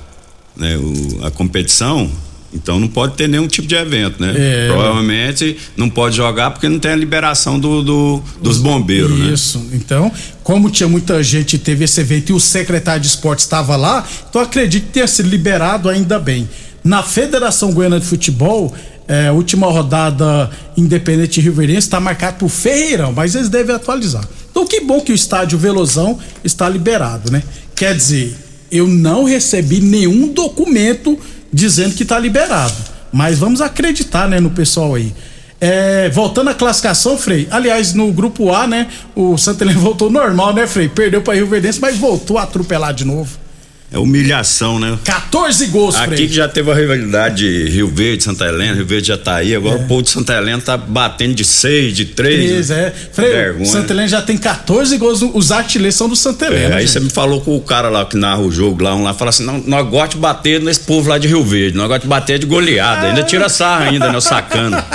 né, 0.55 0.77
o- 0.77 1.25
a 1.25 1.31
competição, 1.31 2.11
então 2.53 2.79
não 2.79 2.87
pode 2.87 3.15
ter 3.15 3.27
nenhum 3.27 3.47
tipo 3.47 3.67
de 3.67 3.75
evento, 3.75 4.21
né? 4.21 4.33
É. 4.35 4.67
Provavelmente 4.67 5.57
não 5.75 5.89
pode 5.89 6.15
jogar 6.15 6.51
porque 6.51 6.69
não 6.69 6.79
tem 6.79 6.91
a 6.91 6.95
liberação 6.95 7.59
do, 7.59 7.81
do- 7.81 8.23
dos 8.41 8.57
bombeiros, 8.57 9.17
né? 9.17 9.33
Isso. 9.33 9.65
Então, 9.73 10.11
como 10.43 10.69
tinha 10.69 10.87
muita 10.87 11.21
gente, 11.23 11.57
teve 11.57 11.85
esse 11.85 11.99
evento 12.01 12.29
e 12.29 12.33
o 12.33 12.39
secretário 12.39 13.01
de 13.01 13.07
esportes 13.07 13.45
estava 13.45 13.75
lá, 13.75 14.05
então 14.29 14.41
acredito 14.41 14.85
que 14.85 14.91
tenha 14.93 15.07
sido 15.07 15.29
liberado 15.29 15.89
ainda 15.89 16.19
bem. 16.19 16.47
Na 16.83 17.01
Federação 17.01 17.71
Goiana 17.71 17.99
de 17.99 18.05
Futebol, 18.05 18.73
é, 19.07 19.27
a 19.27 19.33
última 19.33 19.67
rodada 19.67 20.49
Independente 20.77 21.39
Riverense 21.41 21.87
está 21.87 21.99
marcada 21.99 22.33
por 22.37 22.49
Ferreirão, 22.49 23.11
mas 23.13 23.35
eles 23.35 23.49
devem 23.49 23.75
atualizar. 23.75 24.27
Então, 24.51 24.65
que 24.67 24.81
bom 24.81 25.01
que 25.01 25.11
o 25.11 25.15
estádio 25.15 25.57
Velozão 25.57 26.19
está 26.43 26.67
liberado, 26.69 27.31
né? 27.31 27.41
Quer 27.75 27.95
dizer, 27.95 28.35
eu 28.71 28.87
não 28.87 29.23
recebi 29.23 29.79
nenhum 29.81 30.27
documento 30.33 31.17
dizendo 31.53 31.95
que 31.95 32.03
está 32.03 32.19
liberado. 32.19 32.73
Mas 33.11 33.37
vamos 33.37 33.61
acreditar, 33.61 34.27
né, 34.27 34.39
no 34.39 34.49
pessoal 34.49 34.95
aí. 34.95 35.13
É, 35.61 36.09
voltando 36.09 36.49
à 36.49 36.53
classificação, 36.53 37.17
Frei. 37.17 37.47
Aliás, 37.49 37.93
no 37.93 38.11
grupo 38.11 38.53
A, 38.53 38.67
né? 38.67 38.87
O 39.15 39.37
Santa 39.37 39.63
Helena 39.63 39.79
voltou 39.81 40.09
normal, 40.09 40.53
né, 40.53 40.67
Frei? 40.67 40.89
Perdeu 40.89 41.21
para 41.21 41.35
Rio 41.35 41.47
Verdense, 41.47 41.79
mas 41.79 41.97
voltou 41.97 42.37
a 42.37 42.43
atropelar 42.43 42.93
de 42.93 43.05
novo. 43.05 43.42
É 43.91 43.99
humilhação, 43.99 44.79
né? 44.79 44.97
14 45.03 45.67
gols, 45.67 45.95
Aqui 45.95 46.15
Frei. 46.15 46.27
que 46.27 46.33
já 46.33 46.47
teve 46.47 46.71
a 46.71 46.73
rivalidade 46.73 47.35
de 47.65 47.69
Rio 47.69 47.87
Verde, 47.89 48.23
Santa 48.23 48.45
Helena, 48.47 48.73
Rio 48.73 48.87
Verde 48.87 49.09
já 49.09 49.17
tá 49.19 49.35
aí, 49.35 49.53
agora 49.55 49.77
É. 49.77 49.83
o 49.83 49.87
povo 49.87 50.01
de 50.01 50.09
Santa 50.09 50.33
Helena 50.33 50.59
tá 50.59 50.75
batendo 50.75 51.35
de 51.35 51.45
seis, 51.45 51.95
de 51.95 52.05
três. 52.05 52.49
Três, 52.49 52.71
é. 52.71 52.91
Frei, 53.11 53.29
Vergonha. 53.31 53.63
o 53.63 53.67
Santa 53.71 53.93
Helena 53.93 54.07
já 54.07 54.21
tem 54.23 54.35
14 54.35 54.97
gols. 54.97 55.21
Os 55.21 55.51
artilheiros 55.51 55.93
são 55.95 56.09
do 56.09 56.15
Santa 56.15 56.47
Helena. 56.47 56.73
É, 56.73 56.77
aí 56.79 56.87
você 56.87 56.99
me 56.99 57.11
falou 57.11 57.39
com 57.41 57.55
o 57.55 57.61
cara 57.61 57.87
lá 57.87 58.03
que 58.03 58.17
narra 58.17 58.41
o 58.41 58.51
jogo 58.51 58.83
lá, 58.83 58.95
um 58.95 59.03
lá, 59.03 59.13
fala 59.13 59.29
assim, 59.29 59.45
não, 59.45 59.59
nós 59.59 59.83
gostamos 59.87 60.15
de 60.15 60.17
bater 60.21 60.59
nesse 60.59 60.79
povo 60.79 61.07
lá 61.09 61.19
de 61.19 61.27
Rio 61.27 61.43
Verde, 61.43 61.77
nós 61.77 61.87
gostamos 61.87 62.03
de 62.03 62.09
bater 62.09 62.39
de 62.39 62.47
goleada, 62.47 63.05
ainda 63.09 63.21
tira 63.21 63.47
sarra 63.47 63.85
ainda, 63.89 64.11
né, 64.11 64.17
o 64.17 64.21
sacana. 64.21 64.83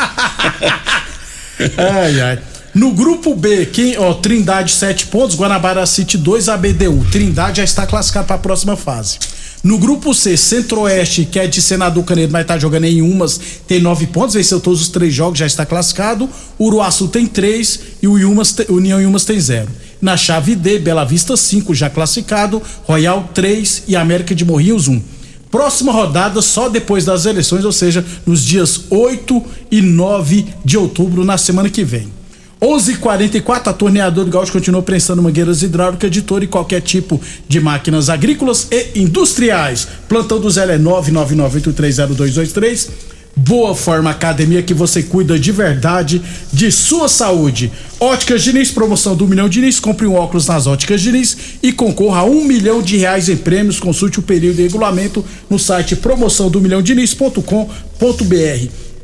Ai, 1.77 2.21
ai. 2.21 2.39
No 2.79 2.93
grupo 2.93 3.35
B, 3.35 3.67
quem, 3.67 3.99
ó, 3.99 4.15
Trindade 4.15 4.71
7 4.71 5.09
pontos, 5.09 5.37
Guanabara 5.37 5.85
City 5.85 6.17
2, 6.17 6.49
ABDU. 6.49 7.05
Trindade 7.11 7.57
já 7.57 7.65
está 7.65 7.85
classificado 7.85 8.29
para 8.29 8.37
a 8.37 8.39
próxima 8.39 8.77
fase. 8.77 9.19
No 9.65 9.79
grupo 9.79 10.15
C, 10.15 10.37
Centro-Oeste, 10.37 11.25
que 11.25 11.41
é 11.41 11.49
de 11.49 11.61
Senador 11.61 12.05
Canedo, 12.05 12.33
mas 12.33 12.47
tá 12.47 12.57
jogando 12.57 12.85
em 12.85 13.03
umas, 13.03 13.41
tem 13.67 13.81
9 13.81 14.07
pontos, 14.07 14.37
venceu 14.37 14.61
todos 14.61 14.81
os 14.81 14.91
três 14.91 15.13
jogos, 15.13 15.41
já 15.41 15.47
está 15.47 15.67
classificado. 15.67 16.31
Uruaçu 16.57 17.09
tem 17.09 17.27
3 17.27 17.81
e 18.01 18.07
o 18.07 18.17
Iumas, 18.17 18.55
União 18.69 19.01
Iumas 19.01 19.25
tem 19.25 19.41
0. 19.41 19.69
Na 20.01 20.17
chave 20.17 20.55
D, 20.55 20.79
Bela 20.79 21.05
Vista 21.05 21.37
5, 21.37 21.75
já 21.75 21.91
classificado, 21.91 22.63
Royal 22.85 23.29
3 23.35 23.83
e 23.89 23.97
América 23.97 24.37
de 24.37 24.45
Morrinhos 24.45 24.87
1. 24.87 25.03
Próxima 25.51 25.91
rodada 25.91 26.41
só 26.41 26.69
depois 26.69 27.05
das 27.05 27.27
eleições, 27.27 27.65
ou 27.65 27.73
seja, 27.73 28.07
nos 28.25 28.45
dias 28.45 28.83
8 28.89 29.45
e 29.69 29.83
9 29.83 30.47
de 30.65 30.79
outubro, 30.79 31.25
na 31.25 31.37
semana 31.37 31.69
que 31.69 31.83
vem. 31.83 32.18
11:44 32.61 33.69
a 33.69 33.73
torneadora 33.73 34.25
do 34.25 34.33
Gaúcho 34.33 34.53
continua 34.53 34.83
prensando 34.83 35.23
mangueiras 35.23 35.63
hidráulicas 35.63 36.11
de 36.11 36.23
todo 36.23 36.43
e 36.43 36.49
qualquer 36.49 36.81
tipo 36.81 37.21
de 37.49 37.61
máquinas 37.61 38.11
agrícolas 38.11 38.67
e 38.71 39.01
industriais. 39.01 39.87
Plantão 40.09 40.41
do 40.41 40.51
Zé 40.51 40.75
é 40.75 40.79
999830223. 40.79 42.89
Boa 43.37 43.73
Forma 43.73 44.11
Academia 44.11 44.63
que 44.63 44.75
você 44.75 45.01
cuida 45.01 45.39
de 45.39 45.53
verdade 45.53 46.21
de 46.53 46.73
sua 46.73 47.09
saúde. 47.09 47.71
Óticas 48.01 48.43
Diniz, 48.43 48.73
promoção 48.73 49.15
do 49.15 49.29
Milhão 49.29 49.49
Diniz. 49.49 49.79
Compre 49.79 50.09
um 50.09 50.17
óculos 50.17 50.49
nas 50.49 50.67
Óticas 50.67 51.01
Diniz 51.01 51.37
e 51.63 51.73
concorra 51.73 52.23
a 52.23 52.25
um 52.25 52.45
milhão 52.45 52.83
de 52.83 52.97
reais 52.97 53.29
em 53.29 53.37
prêmios. 53.37 53.79
Consulte 53.79 54.19
o 54.19 54.23
período 54.23 54.59
e 54.59 54.65
regulamento 54.65 55.25
no 55.49 55.57
site 55.57 55.95
promoção 55.95 56.51
do 56.51 56.61
milhão 56.61 56.83
Diniz.com.br. 56.83 57.69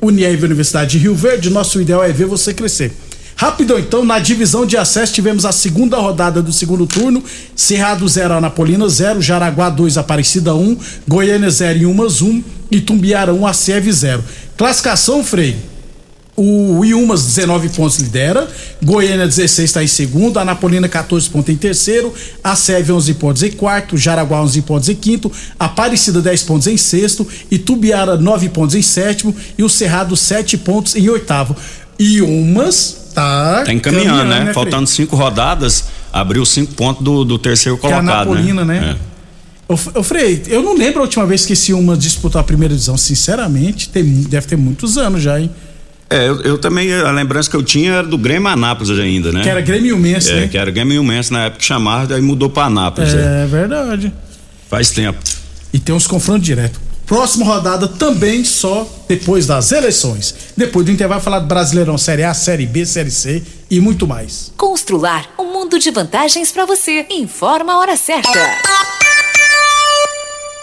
Unirv 0.03 0.45
Universidade 0.45 0.91
de 0.93 0.99
Rio 0.99 1.15
Verde, 1.15 1.49
nosso 1.49 1.81
ideal 1.81 2.03
é 2.03 2.13
ver 2.13 2.27
você 2.27 2.53
crescer. 2.53 2.91
Rapidão, 3.37 3.79
então, 3.79 4.05
na 4.05 4.19
divisão 4.19 4.65
de 4.65 4.77
acesso 4.77 5.13
tivemos 5.13 5.45
a 5.45 5.53
segunda 5.53 5.97
rodada 5.97 6.41
do 6.41 6.53
segundo 6.53 6.87
turno. 6.87 7.23
Cerrado 7.57 8.07
0, 8.07 8.35
Anapolina 8.35 8.89
0, 8.89 9.21
Jaraguá 9.21 9.69
2, 9.69 9.99
Aparecida 9.99 10.55
1, 10.55 10.79
Goiânia 11.07 11.51
0 11.51 11.79
e 11.81 11.87
Umas 11.87 12.23
1 12.23 12.43
e 12.71 12.81
Tumbiara 12.81 13.35
1, 13.35 13.47
ACEV 13.47 13.93
0. 13.93 14.25
Classificação, 14.57 15.25
Frei. 15.25 15.57
O 16.37 16.85
Iumas 16.85 17.25
19 17.27 17.69
pontos 17.69 17.99
lidera, 18.01 18.49
Goiânia 18.83 19.25
16 19.25 19.71
está 19.71 19.85
em 19.85 19.87
segundo, 19.87 20.37
Anapolina 20.39 20.89
14 20.89 21.31
pontos 21.31 21.55
em 21.55 21.57
terceiro, 21.57 22.13
a 22.43 22.57
Seve 22.57 22.91
11 22.91 23.15
pontos 23.15 23.43
em 23.45 23.53
quarto, 23.53 23.97
Jaraguá 23.97 24.43
11 24.43 24.63
pontos 24.63 24.89
em 24.89 24.97
quinto, 24.97 25.31
Aparecida 25.57 26.21
10 26.21 26.43
pontos 26.43 26.67
em 26.67 26.77
sexto, 26.77 27.25
Itubiara 27.53 28.17
9 28.17 28.49
pontos 28.49 28.75
em 28.75 28.83
sétimo 28.83 29.35
e 29.57 29.63
o 29.63 29.69
Cerrado 29.69 30.17
7 30.17 30.59
pontos 30.59 30.97
em 30.97 31.09
oitavo. 31.09 31.55
Iumas 32.01 33.04
tá, 33.15 33.63
Tá 33.65 33.73
encaminhando, 33.73 34.25
né? 34.25 34.41
Frei? 34.43 34.55
Faltando 34.55 34.87
cinco 34.87 35.17
rodadas, 35.17 35.85
abriu 36.13 36.45
cinco 36.45 36.75
pontos 36.75 37.03
do, 37.05 37.25
do 37.25 37.39
terceiro 37.39 37.79
Que 37.79 37.87
é 37.87 37.91
a 37.91 37.97
colocado, 38.01 38.29
Anapolina, 38.33 38.65
né? 38.65 38.97
É. 39.01 39.15
Ô, 39.73 39.77
F- 39.77 39.91
ô, 39.95 40.03
Frei, 40.03 40.43
eu 40.49 40.63
não 40.63 40.77
lembro 40.77 40.99
a 41.01 41.03
última 41.03 41.25
vez 41.25 41.47
que 41.47 41.55
esse 41.55 41.71
Iumas 41.73 41.99
disputou 41.99 42.39
a 42.41 42.45
primeira 42.45 42.75
divisão, 42.75 42.97
sinceramente, 42.99 43.89
tem, 43.89 44.05
deve 44.05 44.47
ter 44.47 44.57
muitos 44.57 44.99
anos 44.99 45.23
já, 45.23 45.41
hein? 45.41 45.51
É, 46.11 46.29
eu, 46.29 46.41
eu 46.43 46.59
também, 46.59 46.93
a 46.93 47.11
lembrança 47.11 47.49
que 47.49 47.57
eu 47.57 47.63
tinha 47.63 47.93
era 47.93 48.07
do 48.07 48.19
Grêmio 48.19 48.47
Anápolis 48.49 48.91
ainda, 48.99 49.33
né? 49.33 49.43
Que 49.43 49.49
era 49.49 49.63
Grêmio 49.63 49.89
Iumense, 49.97 50.31
É, 50.31 50.41
né? 50.41 50.49
que 50.49 50.59
era 50.59 50.71
Grêmio 50.71 50.95
Iumense 50.97 51.33
na 51.33 51.45
época 51.47 51.61
que 51.61 51.65
chamava, 51.65 52.07
daí 52.07 52.21
mudou 52.21 52.51
pra 52.51 52.65
Anápolis. 52.65 53.15
é. 53.15 53.45
É 53.45 53.47
verdade. 53.47 54.13
Faz 54.69 54.91
tempo. 54.91 55.19
E 55.73 55.79
tem 55.79 55.95
uns 55.95 56.07
confrontos 56.07 56.45
direto. 56.45 56.79
Próxima 57.07 57.45
rodada 57.45 57.87
também 57.87 58.45
só 58.45 58.87
depois 59.07 59.47
das 59.47 59.73
eleições. 59.73 60.35
Depois 60.57 60.87
do 60.87 60.93
intervalo 60.93 61.21
falar 61.21 61.41
do 61.41 61.47
Brasileirão 61.47 61.99
Série 61.99 62.25
A, 62.25 62.33
Série 62.33 62.67
B, 62.67 62.87
Série 62.87 63.11
C 63.11 63.43
e 63.71 63.79
muito 63.81 64.07
mais. 64.07 64.53
Constrular 64.57 65.29
um 65.39 65.53
mundo 65.53 65.79
de 65.79 65.91
vantagens 65.91 66.51
para 66.51 66.65
você. 66.65 67.07
Informa 67.11 67.75
a 67.75 67.79
hora 67.79 67.97
certa. 67.97 68.31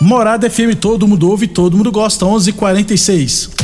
Morada 0.01 0.49
FM, 0.49 0.75
todo 0.79 1.07
mundo 1.07 1.29
ouve, 1.29 1.47
todo 1.47 1.77
mundo 1.77 1.91
gosta. 1.91 2.25
11:46. 2.25 3.60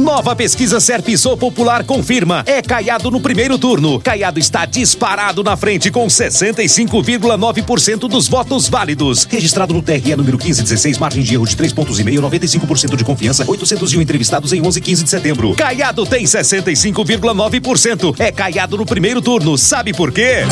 Nova 0.00 0.34
pesquisa 0.34 0.80
Serpisou 0.80 1.36
Popular 1.36 1.84
confirma. 1.84 2.42
É 2.46 2.62
Caiado 2.62 3.10
no 3.10 3.20
primeiro 3.20 3.58
turno. 3.58 4.00
Caiado 4.00 4.38
está 4.38 4.64
disparado 4.64 5.44
na 5.44 5.58
frente 5.58 5.90
com 5.90 6.06
65,9% 6.06 8.08
dos 8.08 8.26
votos 8.26 8.66
válidos. 8.66 9.28
Registrado 9.30 9.74
no 9.74 9.82
TRE 9.82 10.16
número 10.16 10.38
1516, 10.38 10.96
margem 10.96 11.22
de 11.22 11.34
erro 11.34 11.46
de 11.46 11.54
3,5, 11.54 12.18
95% 12.18 12.96
de 12.96 13.04
confiança, 13.04 13.44
801 13.46 14.00
entrevistados 14.00 14.54
em 14.54 14.66
11 14.66 14.78
e 14.78 14.82
15 14.82 15.04
de 15.04 15.10
setembro. 15.10 15.54
Caiado 15.54 16.06
tem 16.06 16.24
65,9%. 16.24 18.14
É 18.18 18.32
Caiado 18.32 18.78
no 18.78 18.86
primeiro 18.86 19.20
turno. 19.20 19.58
Sabe 19.58 19.92
por 19.92 20.10
quê? 20.10 20.46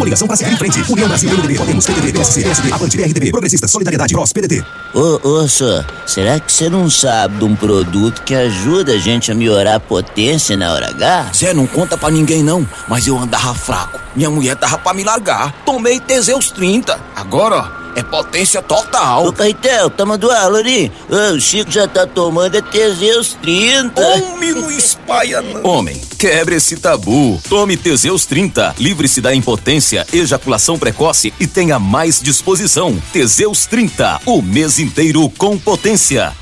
Coligação 0.00 0.26
para 0.26 0.36
seguir 0.36 0.54
em 0.54 0.56
frente. 0.56 0.82
União 0.90 1.06
Brasil, 1.06 1.28
PMDB, 1.28 1.58
Podemos, 1.58 1.84
PTB, 1.84 2.12
PSC, 2.12 2.42
PSD, 2.42 2.72
Avante, 2.72 2.96
PRDB, 2.96 3.30
Progressistas, 3.30 3.70
Solidariedade, 3.70 4.14
PROS, 4.14 4.32
PDT. 4.32 4.64
Ô, 4.94 5.28
ô, 5.28 5.46
senhor, 5.46 5.84
será 6.06 6.40
que 6.40 6.50
você 6.50 6.70
não 6.70 6.88
sabe 6.88 7.36
de 7.36 7.44
um 7.44 7.54
produto 7.54 8.22
que 8.22 8.34
ajuda 8.34 8.92
a 8.92 8.98
gente 8.98 9.30
a 9.30 9.34
melhorar 9.34 9.74
a 9.74 9.80
potência 9.80 10.56
na 10.56 10.72
hora 10.72 10.88
H? 10.88 11.32
Zé, 11.34 11.52
não 11.52 11.66
conta 11.66 11.98
pra 11.98 12.10
ninguém 12.10 12.42
não, 12.42 12.66
mas 12.88 13.06
eu 13.06 13.18
andava 13.18 13.54
fraco. 13.54 14.00
Minha 14.16 14.30
mulher 14.30 14.56
tava 14.56 14.78
pra 14.78 14.94
me 14.94 15.04
largar. 15.04 15.52
Tomei 15.66 16.00
Teseus 16.00 16.50
30. 16.50 16.98
Agora, 17.14 17.56
ó, 17.56 17.79
é 17.94 18.02
potência 18.02 18.62
total. 18.62 19.26
Ô, 19.26 19.32
Caetel, 19.32 19.90
tá 19.90 20.04
mandando? 20.04 20.30
Ô, 20.30 21.34
o 21.34 21.40
Chico 21.40 21.70
já 21.70 21.86
tá 21.86 22.06
tomando 22.06 22.56
é 22.56 22.62
Teseus 22.62 23.36
30. 23.42 24.00
Homem, 24.00 24.52
não 24.52 24.70
espalha 24.70 25.40
não. 25.42 25.64
Homem, 25.64 26.00
quebre 26.18 26.56
esse 26.56 26.76
tabu. 26.76 27.40
Tome 27.48 27.76
Teseus 27.76 28.26
30. 28.26 28.74
Livre-se 28.78 29.20
da 29.20 29.34
impotência, 29.34 30.06
ejaculação 30.12 30.78
precoce 30.78 31.32
e 31.38 31.46
tenha 31.46 31.78
mais 31.78 32.20
disposição. 32.20 33.00
Teseus 33.12 33.66
30. 33.66 34.22
O 34.26 34.42
mês 34.42 34.78
inteiro 34.78 35.28
com 35.36 35.58
potência. 35.58 36.39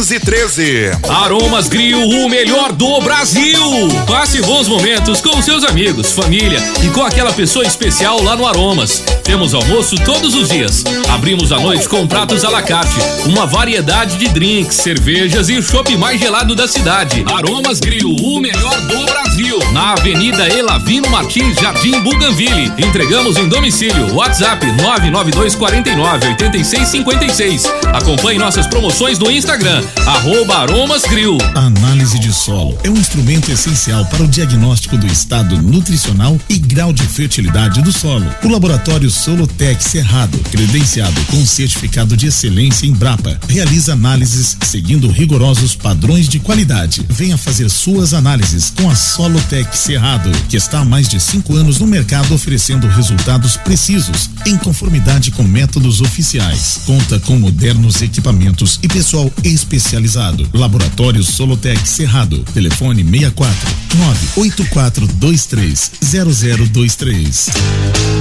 Aromas 1.07 1.67
Grill, 1.67 1.99
o 1.99 2.27
melhor 2.27 2.71
do 2.71 2.99
Brasil. 3.01 3.61
Passe 4.07 4.41
bons 4.41 4.67
momentos 4.67 5.21
com 5.21 5.39
seus 5.43 5.63
amigos, 5.63 6.11
família 6.11 6.57
e 6.83 6.89
com 6.89 7.03
aquela 7.03 7.31
pessoa 7.31 7.63
especial 7.63 8.19
lá 8.23 8.35
no 8.35 8.47
Aromas. 8.47 9.03
Temos 9.23 9.53
almoço 9.53 9.95
todos 9.97 10.33
os 10.33 10.49
dias. 10.49 10.83
Abrimos 11.07 11.51
à 11.51 11.59
noite 11.59 11.87
com 11.87 12.07
pratos 12.07 12.43
à 12.43 12.49
la 12.49 12.63
carte, 12.63 12.95
uma 13.27 13.45
variedade 13.45 14.17
de 14.17 14.27
drinks, 14.29 14.77
cervejas 14.77 15.49
e 15.49 15.57
o 15.57 15.61
chopp 15.61 15.95
mais 15.95 16.19
gelado 16.19 16.55
da 16.55 16.67
cidade. 16.67 17.23
Aromas 17.31 17.79
Grill, 17.79 18.09
o 18.09 18.39
melhor 18.39 18.81
do 18.81 19.05
Brasil. 19.05 19.59
Avenida 19.91 20.47
Elavino 20.47 21.09
Martins, 21.09 21.59
Jardim 21.59 21.99
Buganville. 22.01 22.71
Entregamos 22.77 23.35
em 23.35 23.49
domicílio. 23.49 24.15
WhatsApp 24.15 24.65
992 24.65 25.55
49 25.55 26.27
86 26.27 26.87
56. 26.87 27.65
Acompanhe 27.93 28.39
nossas 28.39 28.67
promoções 28.67 29.19
no 29.19 29.29
Instagram 29.29 29.83
Arroba 30.05 30.59
Aromas 30.59 31.01
Grill. 31.03 31.37
Análise 31.55 32.17
de 32.19 32.31
solo 32.31 32.77
é 32.83 32.89
um 32.89 32.95
instrumento 32.95 33.51
essencial 33.51 34.05
para 34.05 34.23
o 34.23 34.27
diagnóstico 34.27 34.97
do 34.97 35.05
estado 35.07 35.61
nutricional 35.61 36.39
e 36.47 36.57
grau 36.57 36.93
de 36.93 37.03
fertilidade 37.03 37.81
do 37.81 37.91
solo. 37.91 38.25
O 38.43 38.47
laboratório 38.47 39.11
Solotec 39.11 39.83
Cerrado, 39.83 40.37
credenciado 40.51 41.19
com 41.25 41.45
certificado 41.45 42.15
de 42.15 42.27
excelência 42.27 42.85
em 42.87 42.93
Brapa, 42.93 43.37
realiza 43.49 43.93
análises 43.93 44.57
seguindo 44.61 45.09
rigorosos 45.09 45.75
padrões 45.75 46.29
de 46.29 46.39
qualidade. 46.39 47.05
Venha 47.09 47.37
fazer 47.37 47.69
suas 47.69 48.13
análises 48.13 48.73
com 48.75 48.89
a 48.89 48.95
Solotec 48.95 49.80
Cerrado, 49.81 50.31
que 50.47 50.55
está 50.55 50.81
há 50.81 50.85
mais 50.85 51.09
de 51.09 51.19
cinco 51.19 51.55
anos 51.55 51.79
no 51.79 51.87
mercado 51.87 52.35
oferecendo 52.35 52.87
resultados 52.87 53.57
precisos, 53.57 54.29
em 54.45 54.55
conformidade 54.55 55.31
com 55.31 55.41
métodos 55.41 56.01
oficiais. 56.01 56.81
Conta 56.85 57.19
com 57.19 57.35
modernos 57.35 57.99
equipamentos 58.03 58.79
e 58.83 58.87
pessoal 58.87 59.31
especializado. 59.43 60.47
Laboratório 60.53 61.23
Solotec 61.23 61.89
Cerrado. 61.89 62.43
Telefone 62.53 63.03
64 63.03 63.57
98423 63.95 65.91
0023. 65.99 67.49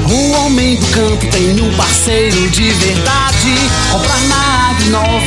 O 0.09 0.31
homem 0.39 0.77
do 0.77 0.87
campo 0.87 1.27
tem 1.31 1.61
um 1.61 1.77
parceiro 1.77 2.49
de 2.49 2.71
verdade. 2.71 3.55
Comprar 3.93 4.21
na 4.29 4.60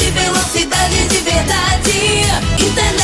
De 0.00 0.10
velocidade 0.12 1.08
de 1.08 1.18
verdade. 1.18 2.24
Internet 2.58 2.99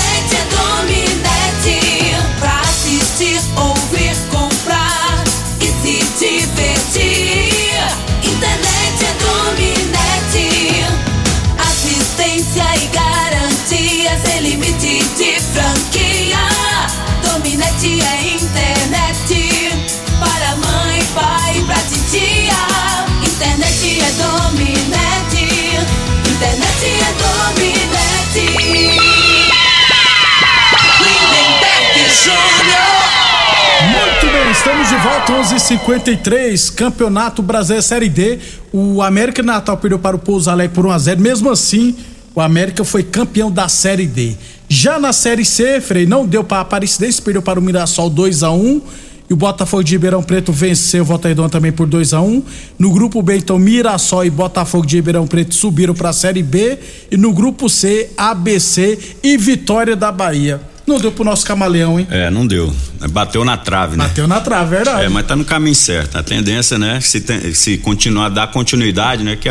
volta, 35.07 35.33
11:53 35.35 36.71
Campeonato 36.75 37.41
Brasileiro 37.41 37.83
Série 37.83 38.09
D. 38.09 38.41
O 38.73 39.01
América 39.01 39.41
Natal 39.41 39.77
perdeu 39.77 40.01
para 40.01 40.17
o 40.17 40.19
Pouso 40.19 40.51
Alegre 40.51 40.75
por 40.75 40.85
1 40.85 40.91
a 40.91 40.99
0 40.99 41.21
Mesmo 41.21 41.51
assim, 41.51 41.95
o 42.35 42.41
América 42.41 42.85
foi 42.85 43.05
campeão 43.05 43.51
da 43.51 43.69
Série 43.69 44.07
D. 44.07 44.35
Já 44.69 44.99
na 44.99 45.13
Série 45.13 45.45
C, 45.45 45.81
Frei, 45.81 46.07
não 46.07 46.27
deu 46.27 46.43
para 46.43 46.59
a 46.59 46.61
Aparecidense, 46.63 47.23
perdeu 47.23 47.41
para 47.41 47.61
o 47.61 47.63
Mirassol 47.63 48.11
2 48.11 48.43
a 48.43 48.51
1 48.51 48.83
e 49.31 49.33
o 49.33 49.37
Botafogo 49.37 49.85
de 49.85 49.93
Ribeirão 49.93 50.23
Preto 50.23 50.53
venceu 50.53 51.03
o 51.03 51.07
Volta 51.07 51.29
Redonda 51.29 51.51
também 51.51 51.73
por 51.73 51.87
2 51.87 52.13
a 52.13 52.21
1 52.21 52.43
No 52.79 52.93
grupo 52.93 53.23
B, 53.23 53.37
então, 53.37 53.59
Mirassol 53.59 54.25
e 54.25 54.31
Botafogo 54.31 54.87
de 54.87 54.97
Ribeirão 54.97 55.27
Preto 55.27 55.55
subiram 55.55 55.95
para 55.95 56.11
a 56.11 56.13
Série 56.13 56.43
B. 56.43 56.79
E 57.13 57.17
no 57.17 57.33
grupo 57.33 57.69
C, 57.69 58.11
ABC 58.17 58.99
e 59.23 59.37
Vitória 59.37 59.95
da 59.95 60.11
Bahia. 60.11 60.61
Não 60.87 60.99
deu 60.99 61.11
pro 61.11 61.25
nosso 61.25 61.45
camaleão, 61.45 61.99
hein? 61.99 62.07
É, 62.11 62.31
não 62.31 62.47
deu. 62.47 62.73
Bateu 63.11 63.45
na 63.45 63.57
trave, 63.57 63.97
né? 63.97 64.05
Bateu 64.05 64.29
na 64.29 64.41
trave, 64.41 64.71
verdade. 64.71 65.05
É, 65.05 65.09
mas 65.09 65.27
tá 65.27 65.35
no 65.35 65.45
caminho 65.45 65.75
certo. 65.75 66.17
A 66.17 66.23
tendência, 66.23 66.79
né? 66.79 67.01
Se, 67.01 67.21
tem- 67.21 67.53
se 67.55 67.77
continuar, 67.79 68.29
dar 68.29 68.47
continuidade, 68.49 69.25
né? 69.25 69.35
Que, 69.37 69.49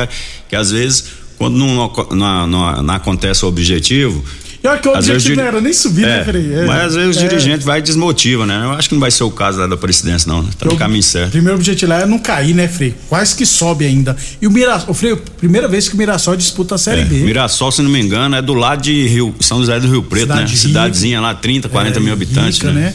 que 0.47 0.55
às 0.55 0.71
vezes, 0.71 1.05
quando 1.37 1.57
não, 1.57 1.91
não- 2.11 2.47
não- 2.47 2.81
não 2.83 2.93
acontece 2.93 3.43
o 3.43 3.49
objetivo. 3.49 4.23
Olha 4.67 4.79
que 4.79 4.87
o 4.87 4.91
às 4.91 5.05
vezes 5.07 5.09
objetivo 5.23 5.35
diri- 5.35 5.37
não 5.41 5.47
era 5.47 5.61
nem 5.61 5.73
subir, 5.73 6.03
É, 6.05 6.17
né, 6.17 6.23
Frei? 6.25 6.53
É. 6.53 6.65
Mas 6.65 6.81
às 6.85 6.95
vezes 6.95 7.15
o 7.15 7.19
É. 7.19 7.27
dirigente 7.27 7.65
vai 7.65 7.79
e 7.79 7.81
desmotiva, 7.81 8.45
né? 8.45 8.61
Eu 8.65 8.71
acho 8.71 8.89
que 8.89 8.95
não 8.95 8.99
vai 9.01 9.11
ser 9.11 9.23
o 9.23 9.31
caso 9.31 9.59
lá 9.59 9.67
da 9.67 9.77
presidência, 9.77 10.27
não. 10.31 10.41
Né? 10.43 10.49
Tá 10.57 10.65
no 10.65 10.75
caminho 10.77 11.03
certo. 11.03 11.31
Primeiro 11.31 11.57
objetivo 11.57 11.91
lá 11.91 12.01
é 12.01 12.05
não 12.05 12.19
cair, 12.19 12.53
né, 12.53 12.67
Frei? 12.67 12.93
Quase 13.09 13.35
que 13.35 13.45
sobe 13.45 13.85
ainda. 13.85 14.15
E 14.41 14.47
o 14.47 14.51
Mirassol, 14.51 14.93
Frei, 14.93 15.15
primeira 15.37 15.67
vez 15.67 15.87
que 15.87 15.95
o 15.95 15.97
Mirassol 15.97 16.35
disputa 16.35 16.75
a 16.75 16.77
Série 16.77 17.01
É, 17.01 17.05
B. 17.05 17.15
Mirassol, 17.19 17.71
se 17.71 17.81
não 17.81 17.89
me 17.89 17.99
engano, 18.01 18.35
é 18.35 18.41
do 18.41 18.53
lado 18.53 18.81
de 18.81 19.07
Rio, 19.07 19.33
São 19.39 19.59
José 19.59 19.79
do 19.79 19.87
Rio 19.87 20.03
Preto, 20.03 20.21
Cidade 20.23 20.41
né? 20.41 20.45
rica. 20.47 20.57
Cidadezinha 20.59 21.21
lá, 21.21 21.33
30, 21.33 21.69
40 21.69 21.99
É, 21.99 22.01
mil 22.01 22.13
habitantes, 22.13 22.57
rica, 22.59 22.71
né? 22.71 22.93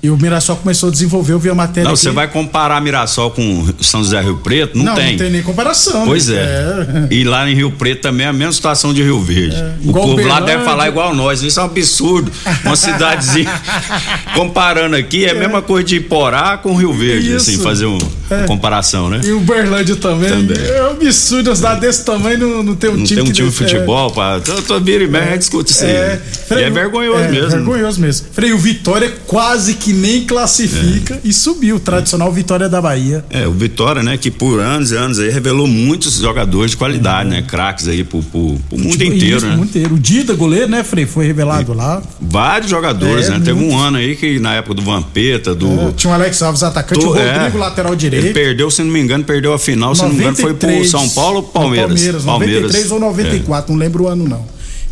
E 0.00 0.10
o 0.10 0.16
Mirassol 0.16 0.54
começou 0.56 0.90
a 0.90 0.92
desenvolver, 0.92 1.32
eu 1.32 1.40
vi 1.40 1.50
a 1.50 1.54
matéria 1.56 1.82
Não, 1.88 1.94
aqui. 1.94 2.00
você 2.02 2.10
vai 2.12 2.28
comparar 2.28 2.80
Mirassol 2.80 3.32
com 3.32 3.66
São 3.80 4.02
José 4.04 4.20
Rio 4.20 4.36
Preto? 4.36 4.78
Não, 4.78 4.84
Não, 4.84 4.94
tem. 4.94 5.10
não 5.12 5.18
tem 5.18 5.30
nem 5.30 5.42
comparação. 5.42 6.06
Pois 6.06 6.28
né? 6.28 6.36
é. 6.38 7.08
E 7.14 7.24
lá 7.24 7.50
em 7.50 7.54
Rio 7.56 7.72
Preto 7.72 8.02
também 8.02 8.24
é 8.24 8.28
a 8.28 8.32
mesma 8.32 8.52
situação 8.52 8.94
de 8.94 9.02
Rio 9.02 9.20
Verde. 9.20 9.56
o 9.84 9.88
Igual 9.90 10.06
povo 10.06 10.24
lá 10.28 10.38
deve 10.38 10.62
falar 10.64 10.86
igual 10.88 11.12
nós. 11.16 11.42
Isso 11.42 11.58
é 11.58 11.62
um 11.64 11.66
absurdo. 11.66 12.30
Uma 12.64 12.76
cidadezinha. 12.76 13.50
Comparando 14.36 14.94
aqui, 14.94 15.24
é 15.24 15.30
a 15.32 15.34
mesma 15.34 15.60
coisa 15.62 15.84
de 15.88 15.96
Iporá 15.96 16.56
com 16.58 16.76
Rio 16.76 16.92
Verde, 16.92 17.34
Isso. 17.34 17.50
assim, 17.50 17.58
fazer 17.62 17.86
um- 17.86 17.98
É. 18.30 18.36
uma 18.36 18.46
comparação, 18.46 19.08
né? 19.10 19.20
E 19.24 19.32
o 19.32 19.40
Berlândia 19.40 19.96
também. 19.96 20.28
Também. 20.30 20.58
É 20.64 20.82
um 20.84 20.90
absurdo, 20.90 21.50
uma 21.50 21.56
cidade 21.56 21.80
desse 21.80 22.04
tamanho 22.04 22.38
não, 22.38 22.62
não 22.62 22.76
tem 22.76 22.90
um 22.90 22.96
Não 22.98 23.04
time 23.04 23.22
tem 23.22 23.30
um 23.30 23.32
time 23.32 23.50
de 23.50 23.54
é. 23.54 23.66
futebol, 23.66 24.12
pá. 24.12 24.38
Tô, 24.38 24.62
tô 24.62 24.78
vira 24.78 25.02
e 25.02 25.08
mexe, 25.08 25.38
discute 25.38 25.72
isso 25.72 25.84
aí. 25.84 25.90
É, 25.90 26.20
e 26.50 26.62
é 26.62 26.70
vergonhoso 26.70 27.24
é, 27.24 27.28
mesmo. 27.30 27.50
vergonhoso 27.50 28.00
mesmo. 28.00 28.26
Frei, 28.32 28.52
o 28.52 28.58
Vitória 28.58 29.12
quase 29.26 29.74
que 29.74 29.87
nem 29.92 30.24
classifica 30.24 31.20
e 31.24 31.32
subiu. 31.32 31.76
O 31.76 31.80
tradicional 31.80 32.32
Vitória 32.32 32.68
da 32.68 32.80
Bahia. 32.80 33.24
É, 33.30 33.46
o 33.46 33.52
Vitória, 33.52 34.02
né, 34.02 34.16
que 34.16 34.30
por 34.30 34.60
anos 34.60 34.90
e 34.92 34.96
anos 34.96 35.18
aí 35.18 35.30
revelou 35.30 35.66
muitos 35.66 36.18
jogadores 36.18 36.72
de 36.72 36.76
qualidade, 36.76 37.28
né? 37.30 37.42
Craques 37.42 37.88
aí 37.88 38.02
pro, 38.04 38.22
pro, 38.22 38.58
pro 38.68 38.78
mundo 38.78 38.90
Tipo, 38.96 39.04
inteiro, 39.14 39.36
isso, 39.38 39.46
né? 39.46 39.54
O 39.54 39.56
mundo 39.58 39.68
inteiro. 39.68 39.94
O 39.94 39.98
Dida, 39.98 40.34
goleiro, 40.34 40.68
né, 40.68 40.82
Frei? 40.84 41.06
Foi 41.06 41.26
revelado 41.26 41.72
lá. 41.72 42.02
Vários 42.20 42.70
jogadores, 42.70 43.26
É, 43.26 43.30
né? 43.30 43.36
Teve 43.44 43.52
um 43.52 43.66
muitos. 43.68 43.80
ano 43.82 43.96
aí 43.98 44.16
que 44.16 44.38
na 44.38 44.54
época 44.54 44.74
do 44.74 44.82
Vampeta, 44.82 45.54
do. 45.54 45.88
É, 45.88 45.92
tinha 45.96 46.10
o 46.10 46.14
Alex 46.14 46.42
Alves, 46.42 46.62
atacante, 46.62 47.00
to- 47.00 47.12
o 47.12 47.16
é, 47.18 47.34
Rodrigo, 47.36 47.58
lateral 47.58 47.94
direito. 47.96 48.24
Ele 48.26 48.34
perdeu, 48.34 48.70
se 48.70 48.82
não 48.82 48.90
me 48.90 49.00
engano, 49.00 49.24
perdeu 49.24 49.52
a 49.52 49.58
final, 49.58 49.94
se 49.94 50.02
não 50.02 50.08
me 50.10 50.16
engano, 50.16 50.36
foi 50.36 50.54
pro 50.54 50.68
93, 50.68 50.90
São 50.90 51.08
Paulo 51.10 51.36
ou 51.38 51.42
Palmeiras? 51.44 51.88
Palmeiras, 51.88 52.24
93 52.24 52.90
ou 52.92 53.00
94, 53.00 53.72
não 53.72 53.78
lembro 53.78 54.04
o 54.04 54.08
ano 54.08 54.28
não. 54.28 54.44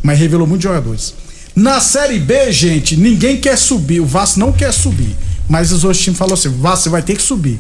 Mas 0.03 0.19
revelou 0.19 0.47
muitos 0.47 0.63
jogadores. 0.65 1.15
Na 1.57 1.81
Série 1.81 2.19
B, 2.19 2.53
gente, 2.53 2.97
ninguém 2.97 3.39
quer 3.39 3.57
subir. 3.57 3.99
O 4.01 4.05
Vasco 4.07 4.39
não 4.39 4.53
quer 4.53 4.73
subir. 4.73 5.17
Mas 5.49 5.73
os 5.73 5.85
outros 5.85 6.03
times 6.05 6.19
falaram 6.19 6.35
assim: 6.35 6.51
Vasco, 6.51 6.85
você 6.85 6.89
vai 6.91 7.01
ter 7.03 7.17
que 7.17 7.23
subir. 7.23 7.59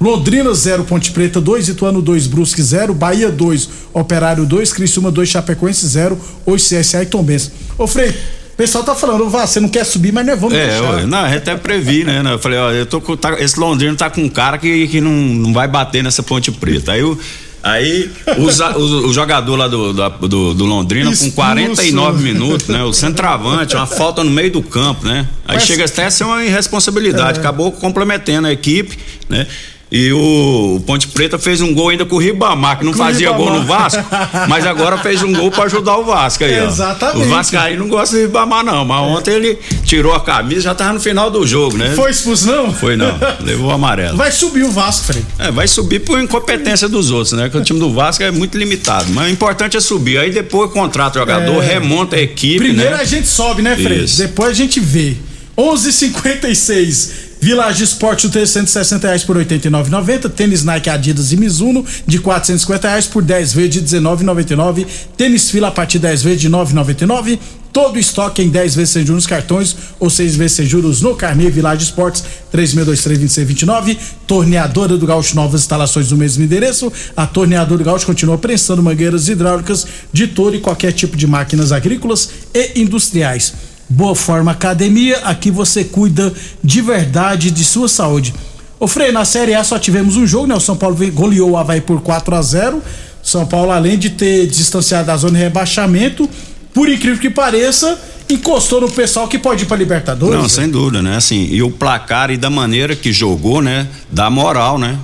Londrina 0.00 0.52
0, 0.54 0.84
Ponte 0.84 1.10
Preta 1.10 1.40
2, 1.40 1.70
Ituano 1.70 2.00
2, 2.00 2.26
Brusque 2.28 2.62
0, 2.62 2.94
Bahia 2.94 3.30
2, 3.32 3.68
Operário 3.92 4.46
2, 4.46 4.72
Criciúma 4.72 5.10
2, 5.10 5.28
Chapecoense 5.28 5.84
0, 5.88 6.16
hoje 6.46 6.64
CSA 6.78 7.02
e 7.02 7.06
Tombense. 7.06 7.50
Ô 7.76 7.84
Frei, 7.86 8.10
o 8.10 8.56
pessoal 8.56 8.84
tá 8.84 8.94
falando, 8.94 9.28
Vasco, 9.28 9.48
você 9.54 9.60
não 9.60 9.68
quer 9.68 9.84
subir, 9.84 10.12
mas 10.12 10.24
nós 10.24 10.38
vamos 10.38 10.54
É, 10.56 10.66
deixar. 10.68 10.90
ué, 10.98 11.06
não, 11.06 11.26
eu 11.26 11.38
até 11.38 11.56
previ, 11.56 12.04
né? 12.04 12.22
Eu 12.32 12.38
falei, 12.38 12.58
ó, 12.60 12.70
eu 12.70 12.86
tô 12.86 13.00
tá- 13.16 13.40
esse 13.40 13.58
Londrino 13.58 13.96
tá 13.96 14.08
com 14.08 14.20
um 14.22 14.28
cara 14.28 14.56
que, 14.58 14.86
que 14.86 15.00
não, 15.00 15.10
não 15.10 15.52
vai 15.52 15.66
bater 15.66 16.02
nessa 16.04 16.22
ponte 16.22 16.52
preta. 16.52 16.92
Aí 16.92 17.02
o. 17.02 17.18
Aí 17.62 18.10
o, 18.38 18.50
za- 18.50 18.76
o- 18.76 19.08
o 19.08 19.12
jogador 19.12 19.56
lá 19.56 19.66
do, 19.66 19.92
do, 19.92 20.54
do 20.54 20.64
Londrina 20.64 21.06
com 21.06 21.12
Expulso. 21.12 21.34
49 21.36 22.22
minutos, 22.22 22.68
né? 22.68 22.84
O 22.84 22.92
centroavante, 22.92 23.74
uma 23.74 23.86
falta 23.86 24.22
no 24.22 24.30
meio 24.30 24.50
do 24.52 24.62
campo, 24.62 25.04
né? 25.06 25.26
Aí 25.46 25.58
chega 25.60 25.84
até 25.84 26.04
a 26.06 26.10
ser 26.10 26.24
uma 26.24 26.44
irresponsabilidade. 26.44 27.38
É. 27.38 27.40
Acabou 27.40 27.72
comprometendo 27.72 28.46
a 28.46 28.52
equipe, 28.52 28.96
né? 29.28 29.46
E 29.90 30.12
o, 30.12 30.82
Ponte 30.86 31.08
Preta 31.08 31.38
fez 31.38 31.62
um 31.62 31.72
gol 31.72 31.88
ainda 31.88 32.04
com 32.04 32.16
o 32.16 32.18
Ribamar, 32.18 32.78
que 32.78 32.84
não 32.84 32.92
Com 32.92 32.98
fazia 32.98 33.30
gol 33.32 33.50
no 33.50 33.60
Ribamar. 33.60 33.90
Vasco, 33.90 34.04
mas 34.46 34.66
agora 34.66 34.98
fez 34.98 35.22
um 35.22 35.32
gol 35.32 35.50
pra 35.50 35.64
ajudar 35.64 35.96
o 35.96 36.04
Vasco 36.04 36.44
aí, 36.44 36.60
ó. 36.60 36.66
Exatamente. 36.66 37.26
O 37.26 37.30
Vasco 37.30 37.56
aí 37.56 37.74
não 37.74 37.88
gosta 37.88 38.14
do 38.16 38.20
Ribamar, 38.22 38.62
não. 38.62 38.84
Mas 38.84 39.00
ontem 39.00 39.30
ele 39.34 39.58
tirou 39.86 40.12
a 40.12 40.20
camisa, 40.20 40.60
já 40.60 40.74
tava 40.74 40.92
no 40.92 41.00
final 41.00 41.30
do 41.30 41.46
jogo, 41.46 41.78
né? 41.78 41.94
Foi 41.96 42.10
expulso, 42.10 42.46
não? 42.48 42.70
Foi 42.70 42.96
não, 42.96 43.14
levou 43.40 43.68
o 43.68 43.72
amarelo. 43.72 44.16
Vai 44.18 44.30
subir 44.30 44.64
o 44.64 44.70
Vasco, 44.70 45.06
Frei. 45.06 45.24
É, 45.38 45.50
vai 45.50 45.66
subir 45.66 46.00
por 46.00 46.20
incompetência 46.20 46.86
dos 46.86 47.10
outros, 47.10 47.32
né? 47.32 47.48
Que 47.48 47.56
o 47.56 47.62
time 47.64 47.80
do 47.80 47.90
Vasco 47.90 48.22
é 48.22 48.30
muito 48.30 48.58
limitado. 48.58 49.06
Mas 49.14 49.26
o 49.28 49.32
importante 49.32 49.74
é 49.76 49.80
subir. 49.80 50.18
Aí 50.18 50.30
depois 50.30 50.70
contrata 50.70 51.18
o 51.18 51.22
jogador, 51.22 51.62
É. 51.64 51.66
remonta 51.66 52.14
a 52.16 52.20
equipe, 52.20 52.58
Primeiro 52.58 52.90
né? 52.94 53.00
a 53.00 53.04
gente 53.04 53.26
sobe, 53.26 53.62
né, 53.62 53.74
Frei? 53.74 54.00
Isso. 54.04 54.18
Depois 54.18 54.50
a 54.50 54.54
gente 54.54 54.80
vê. 54.80 55.16
11:56. 55.56 57.27
Village 57.40 57.84
Esporte 57.84 58.26
o 58.26 58.30
360 58.30 59.06
reais 59.06 59.24
por 59.24 59.36
R$ 59.36 59.44
89,90. 59.44 60.28
Tênis 60.30 60.64
Nike, 60.64 60.90
Adidas 60.90 61.32
e 61.32 61.36
Mizuno 61.36 61.84
de 62.06 62.18
450 62.18 62.88
reais 62.88 63.06
por 63.06 63.22
10 63.22 63.52
vezes 63.52 63.70
de 63.70 63.96
R$ 63.96 64.02
19,99. 64.02 64.86
Tênis 65.16 65.50
Fila 65.50 65.68
a 65.68 65.70
partir 65.70 65.98
de 65.98 66.06
10 66.08 66.22
vezes 66.22 66.40
de 66.40 66.48
R$ 66.48 66.54
9,99. 66.54 67.38
Todo 67.72 67.98
estoque 67.98 68.42
em 68.42 68.48
10 68.48 68.74
vezes 68.74 68.90
sem 68.90 69.06
juros 69.06 69.26
cartões 69.26 69.76
ou 70.00 70.10
6 70.10 70.36
vezes 70.36 70.56
sem 70.56 70.66
juros 70.66 71.00
no 71.00 71.14
carnê 71.14 71.48
Village 71.48 71.84
Esportes 71.84 72.24
36232629. 72.52 73.96
Torneadora 74.26 74.96
do 74.96 75.06
Gaúcho, 75.06 75.36
novas 75.36 75.60
instalações 75.60 76.10
no 76.10 76.16
mesmo 76.16 76.42
endereço. 76.42 76.92
A 77.16 77.26
Torneadora 77.26 77.78
do 77.78 77.84
Gaúcho 77.84 78.06
continua 78.06 78.36
prensando 78.36 78.82
mangueiras 78.82 79.28
hidráulicas 79.28 79.86
de 80.12 80.26
todo 80.26 80.56
e 80.56 80.60
qualquer 80.60 80.92
tipo 80.92 81.16
de 81.16 81.26
máquinas 81.26 81.70
agrícolas 81.70 82.30
e 82.52 82.80
industriais. 82.80 83.54
Boa 83.88 84.14
Forma 84.14 84.52
Academia, 84.52 85.18
aqui 85.24 85.50
você 85.50 85.82
cuida 85.82 86.32
de 86.62 86.82
verdade 86.82 87.50
de 87.50 87.64
sua 87.64 87.88
saúde. 87.88 88.34
Ô 88.78 88.86
Frei, 88.86 89.10
na 89.10 89.24
Série 89.24 89.54
A 89.54 89.64
só 89.64 89.78
tivemos 89.78 90.16
um 90.16 90.26
jogo, 90.26 90.46
né? 90.46 90.54
O 90.54 90.60
São 90.60 90.76
Paulo 90.76 90.96
goleou 91.12 91.50
o 91.50 91.56
Havaí 91.56 91.80
por 91.80 92.00
4 92.00 92.34
a 92.34 92.42
0 92.42 92.82
São 93.22 93.46
Paulo, 93.46 93.72
além 93.72 93.98
de 93.98 94.10
ter 94.10 94.46
distanciado 94.46 95.06
da 95.06 95.16
zona 95.16 95.38
de 95.38 95.44
rebaixamento, 95.44 96.28
por 96.74 96.88
incrível 96.88 97.18
que 97.18 97.30
pareça, 97.30 97.98
encostou 98.28 98.82
no 98.82 98.90
pessoal 98.90 99.26
que 99.26 99.38
pode 99.38 99.64
ir 99.64 99.66
pra 99.66 99.76
Libertadores. 99.76 100.34
Não, 100.34 100.42
né? 100.42 100.48
sem 100.48 100.68
dúvida, 100.68 101.02
né? 101.02 101.16
Assim, 101.16 101.48
e 101.50 101.62
o 101.62 101.70
placar 101.70 102.30
e 102.30 102.36
da 102.36 102.50
maneira 102.50 102.94
que 102.94 103.10
jogou, 103.10 103.62
né? 103.62 103.88
Dá 104.12 104.28
moral, 104.28 104.78
né? 104.78 104.98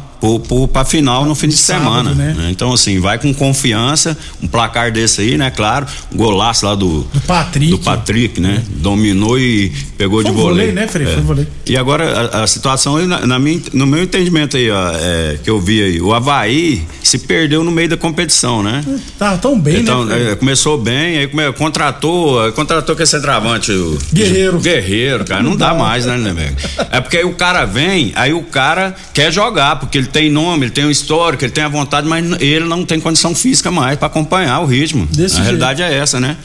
Pra 0.72 0.84
final 0.84 1.24
no 1.24 1.34
fim 1.34 1.48
de 1.48 1.56
Sábado, 1.56 1.84
semana. 1.84 2.14
né? 2.14 2.34
né? 2.36 2.48
Então, 2.50 2.72
assim, 2.72 2.98
vai 3.00 3.18
com 3.18 3.32
confiança, 3.34 4.16
um 4.42 4.46
placar 4.46 4.90
desse 4.92 5.20
aí, 5.20 5.36
né? 5.36 5.50
Claro, 5.50 5.86
um 6.12 6.16
golaço 6.16 6.64
lá 6.66 6.74
do, 6.74 7.00
Do 7.12 7.20
Patrick. 7.20 7.70
do 7.70 7.78
Patrick, 7.78 8.40
né? 8.40 8.62
Dominou 8.76 9.38
e 9.38 9.70
pegou 9.98 10.22
Foi 10.22 10.30
de 10.30 10.36
vôlei, 10.36 10.72
né, 10.72 10.86
Frei? 10.88 11.06
É. 11.06 11.20
Foi. 11.22 11.46
E 11.66 11.76
agora 11.76 12.30
a, 12.32 12.42
a 12.44 12.46
situação 12.46 12.96
aí, 12.96 13.06
na, 13.06 13.26
na 13.26 13.38
minha, 13.38 13.60
no 13.72 13.86
meu 13.86 14.02
entendimento 14.02 14.56
aí, 14.56 14.70
ó, 14.70 14.92
é, 14.94 15.38
que 15.42 15.48
eu 15.50 15.60
vi 15.60 15.82
aí, 15.82 16.00
o 16.00 16.12
Havaí 16.14 16.82
se 17.02 17.18
perdeu 17.18 17.62
no 17.62 17.70
meio 17.70 17.88
da 17.88 17.96
competição, 17.96 18.62
né? 18.62 18.82
Tá 19.18 19.36
tão 19.36 19.58
bem, 19.58 19.80
então, 19.80 20.04
né? 20.04 20.14
Frei? 20.16 20.32
é, 20.32 20.34
começou 20.36 20.78
bem, 20.78 21.18
aí 21.18 21.26
come- 21.28 21.52
contratou, 21.52 22.52
contratou 22.52 22.96
que 22.96 23.02
esse 23.02 23.12
centroavante, 23.12 23.70
o 23.72 23.98
Guerreiro. 24.12 24.58
Guerreiro, 24.58 25.24
cara, 25.24 25.42
não, 25.42 25.56
dá, 25.56 25.74
mais, 25.74 26.06
né, 26.06 26.16
Lindenberg? 26.16 26.54
É 26.90 27.00
porque 27.00 27.18
aí 27.18 27.24
o 27.24 27.34
cara 27.34 27.64
vem, 27.64 28.12
aí 28.14 28.32
o 28.32 28.42
cara 28.42 28.94
quer 29.12 29.32
jogar, 29.32 29.76
porque 29.76 29.98
ele 29.98 30.06
tem 30.14 30.30
nome, 30.30 30.66
ele 30.66 30.70
tem 30.70 30.84
um 30.86 30.90
histórico, 30.90 31.44
ele 31.44 31.50
tem 31.52 31.64
a 31.64 31.68
vontade, 31.68 32.06
mas 32.06 32.24
ele 32.40 32.64
não 32.66 32.84
tem 32.86 33.00
condição 33.00 33.34
física 33.34 33.68
mais 33.70 33.98
pra 33.98 34.06
acompanhar 34.06 34.60
o 34.60 34.64
ritmo. 34.66 35.06
Desse 35.06 35.34
a 35.34 35.38
jeito. 35.38 35.42
realidade 35.44 35.82
é 35.82 35.92
essa, 35.92 36.20
né? 36.20 36.36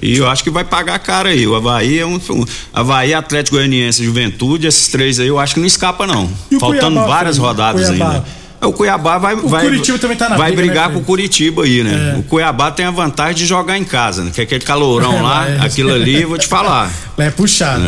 E 0.00 0.18
eu 0.18 0.28
acho 0.28 0.44
que 0.44 0.50
vai 0.50 0.62
pagar 0.62 0.98
caro 0.98 1.28
aí. 1.30 1.46
O 1.46 1.54
Havaí 1.54 1.98
é 1.98 2.04
um. 2.04 2.20
Havaí, 2.74 3.14
Atlético 3.14 3.56
Goianiense, 3.56 4.04
Juventude, 4.04 4.66
esses 4.66 4.88
três 4.88 5.18
aí 5.18 5.26
eu 5.28 5.38
acho 5.38 5.54
que 5.54 5.60
não 5.60 5.66
escapa, 5.66 6.06
não. 6.06 6.30
E 6.50 6.60
Faltando 6.60 6.96
Cuiabá, 6.96 7.06
várias 7.14 7.38
rodadas 7.38 7.88
Cuiabá? 7.88 8.10
ainda. 8.12 8.24
É, 8.60 8.66
O 8.66 8.72
Cuiabá 8.74 9.16
vai. 9.16 9.34
O 9.34 9.48
vai 9.48 9.64
Curitiba 9.64 9.98
também 9.98 10.16
tá 10.18 10.28
na 10.28 10.36
Vai 10.36 10.48
briga, 10.52 10.60
né, 10.62 10.68
brigar 10.68 10.84
Frei? 10.88 10.96
com 10.96 11.02
o 11.02 11.04
Curitiba 11.06 11.64
aí, 11.64 11.82
né? 11.82 12.12
É. 12.14 12.18
O 12.18 12.22
Cuiabá 12.24 12.70
tem 12.70 12.84
a 12.84 12.90
vantagem 12.90 13.34
de 13.36 13.46
jogar 13.46 13.78
em 13.78 13.84
casa, 13.84 14.22
né? 14.22 14.30
Que 14.34 14.42
aquele 14.42 14.62
calorão 14.64 15.16
É, 15.16 15.22
lá, 15.22 15.48
é. 15.48 15.60
aquilo 15.60 15.90
ali, 15.94 16.24
vou 16.26 16.36
te 16.36 16.46
falar. 16.46 16.92
É 17.16 17.30
puxado. 17.30 17.82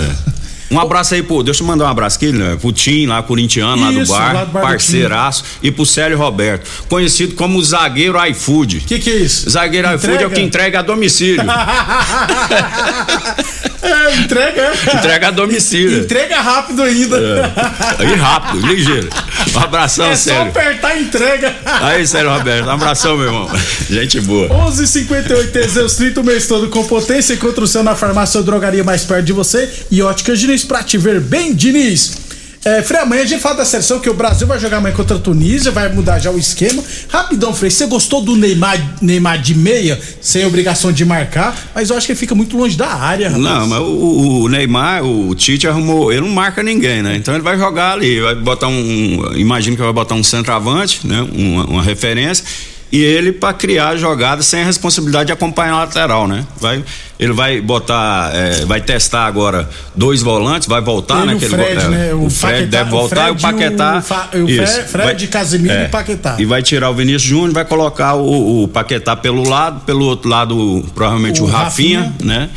Um 0.71 0.79
abraço 0.79 1.15
aí, 1.15 1.23
pô. 1.23 1.43
Deixa 1.43 1.63
eu 1.63 1.67
mandar 1.67 1.87
um 1.87 1.89
abraço 1.89 2.17
aqui, 2.17 2.33
né? 2.33 2.57
Pro 2.61 2.73
Tim, 2.73 3.07
lá, 3.07 3.23
corintiano, 3.23 3.83
lá 3.83 3.91
do 3.91 4.07
bar, 4.07 4.35
lá 4.35 4.45
do 4.45 4.53
bar 4.53 4.63
parceiraço. 4.63 5.45
E 5.63 5.71
pro 5.71 5.87
Célio 5.87 6.19
Roberto, 6.19 6.69
conhecido 6.89 7.35
como 7.35 7.59
o 7.59 7.65
zagueiro 7.65 8.23
iFood. 8.27 8.81
Que 8.81 8.99
que 8.99 9.11
é 9.11 9.17
isso? 9.17 9.49
Zagueiro 9.49 9.93
iFood 9.95 10.23
é 10.23 10.27
o 10.27 10.31
que 10.31 10.41
entrega 10.41 10.81
a 10.81 10.83
domicílio. 10.83 11.45
É, 13.81 14.15
entrega. 14.17 14.73
entrega 14.95 15.29
a 15.29 15.31
domicílio. 15.31 16.01
Entrega 16.01 16.41
rápido 16.41 16.83
ainda. 16.83 17.17
É. 17.17 18.05
Aí 18.07 18.15
rápido, 18.15 18.67
ligeiro. 18.67 19.09
Um 19.55 19.59
abração, 19.61 20.07
É 20.07 20.17
só 20.17 20.31
Célio. 20.31 20.43
apertar 20.49 20.97
e 20.97 21.03
entrega. 21.03 21.55
Aí, 21.65 22.07
Célio 22.07 22.31
Roberto, 22.33 22.67
um 22.67 22.71
abração, 22.71 23.17
meu 23.17 23.27
irmão. 23.27 23.51
Gente 23.89 24.21
boa. 24.21 24.49
11:58 24.49 25.51
Teseus 25.53 25.95
30 25.95 26.21
o 26.21 26.25
mês 26.25 26.47
todo 26.47 26.69
com 26.69 26.85
potência. 26.85 27.35
Encontra 27.35 27.65
o 27.65 27.69
seu 27.69 27.83
na 27.83 27.95
farmácia 27.95 28.39
ou 28.39 28.45
drogaria 28.45 28.83
mais 28.85 29.05
perto 29.05 29.25
de 29.25 29.33
você. 29.33 29.69
E 29.91 30.03
óticas 30.03 30.39
Diniz 30.39 30.65
pra 30.65 30.83
te 30.83 30.99
ver 30.99 31.21
bem, 31.21 31.55
Diniz. 31.55 32.28
É, 32.69 32.83
Frei, 32.83 33.01
amanhã 33.01 33.23
a 33.23 33.25
gente 33.25 33.41
fala 33.41 33.57
da 33.57 33.65
seleção 33.65 33.99
que 33.99 34.11
o 34.11 34.15
Brasil 34.15 34.47
vai 34.47 34.59
jogar 34.59 34.77
amanhã 34.77 34.95
contra 34.95 35.17
a 35.17 35.19
Tunísia, 35.19 35.73
vai 35.73 35.91
mudar 35.91 36.19
já 36.19 36.31
o 36.31 36.39
esquema. 36.39 36.85
Rapidão, 37.09 37.55
Frei, 37.55 37.71
você 37.71 37.87
gostou 37.87 38.21
do 38.21 38.37
Neymar, 38.37 38.79
Neymar 39.01 39.41
de 39.41 39.55
meia, 39.55 39.99
sem 40.21 40.45
obrigação 40.45 40.93
de 40.93 41.03
marcar, 41.03 41.57
mas 41.75 41.89
eu 41.89 41.97
acho 41.97 42.05
que 42.05 42.13
ele 42.13 42.19
fica 42.19 42.35
muito 42.35 42.59
longe 42.59 42.77
da 42.77 42.89
área, 42.89 43.31
rapaz. 43.31 43.43
Não, 43.43 43.67
mas 43.67 43.81
o, 43.81 44.43
o 44.43 44.49
Neymar, 44.49 45.03
o 45.03 45.35
Tite 45.35 45.67
arrumou, 45.67 46.13
ele 46.13 46.21
não 46.21 46.29
marca 46.29 46.63
ninguém, 46.63 47.03
né? 47.03 47.17
Então 47.17 47.33
ele 47.33 47.43
vai 47.43 47.57
jogar 47.57 47.93
ali, 47.93 48.21
vai 48.21 48.35
botar 48.35 48.69
um, 48.69 49.33
imagino 49.35 49.75
que 49.75 49.83
vai 49.83 49.93
botar 49.93 50.15
um 50.15 50.23
centroavante, 50.23 51.07
né? 51.07 51.27
Uma, 51.33 51.65
uma 51.65 51.83
referência 51.83 52.45
e 52.91 53.03
ele 53.03 53.33
para 53.33 53.53
criar 53.53 53.89
a 53.91 53.97
jogada 53.97 54.43
sem 54.43 54.63
a 54.63 54.65
responsabilidade 54.65 55.27
de 55.27 55.33
acompanhar 55.33 55.73
a 55.75 55.79
lateral, 55.81 56.27
né? 56.27 56.47
Vai, 56.59 56.83
ele 57.21 57.33
vai 57.33 57.61
botar, 57.61 58.31
é, 58.35 58.65
vai 58.65 58.81
testar 58.81 59.27
agora 59.27 59.69
dois 59.95 60.23
volantes, 60.23 60.67
vai 60.67 60.81
voltar, 60.81 61.19
Ele, 61.23 61.27
né? 61.27 61.35
o 61.35 61.41
Fred, 61.41 61.81
é, 61.85 61.89
né? 61.89 62.15
O 62.15 62.25
O, 62.27 62.31
Fred 62.31 62.53
Paquetá- 62.55 62.79
deve 62.79 62.91
voltar 62.91 63.25
o 63.25 63.29
e 63.29 63.37
o 63.37 63.39
Fred 63.39 63.43
e 63.43 63.67
o 63.67 63.73
Paquetá. 63.77 64.03
O 64.35 64.49
isso, 64.49 64.73
Fre- 64.73 65.03
Fred, 65.03 65.27
Casemiro 65.27 65.75
e 65.75 65.89
Paquetá. 65.89 66.37
E 66.39 66.45
vai 66.45 66.63
tirar 66.63 66.91
o 66.91 66.95
Vinícius 66.95 67.23
Júnior, 67.23 67.53
vai 67.53 67.65
colocar 67.65 68.15
o, 68.15 68.63
o 68.65 68.69
Paquetá 68.69 69.15
pelo 69.15 69.47
lado, 69.49 69.81
pelo 69.85 70.05
outro 70.07 70.29
lado 70.31 70.85
provavelmente 70.95 71.43
O 71.43 71.45
o, 71.45 71.47
Rafinha, 71.47 72.01
Rafinha. 72.01 72.15
né? 72.25 72.51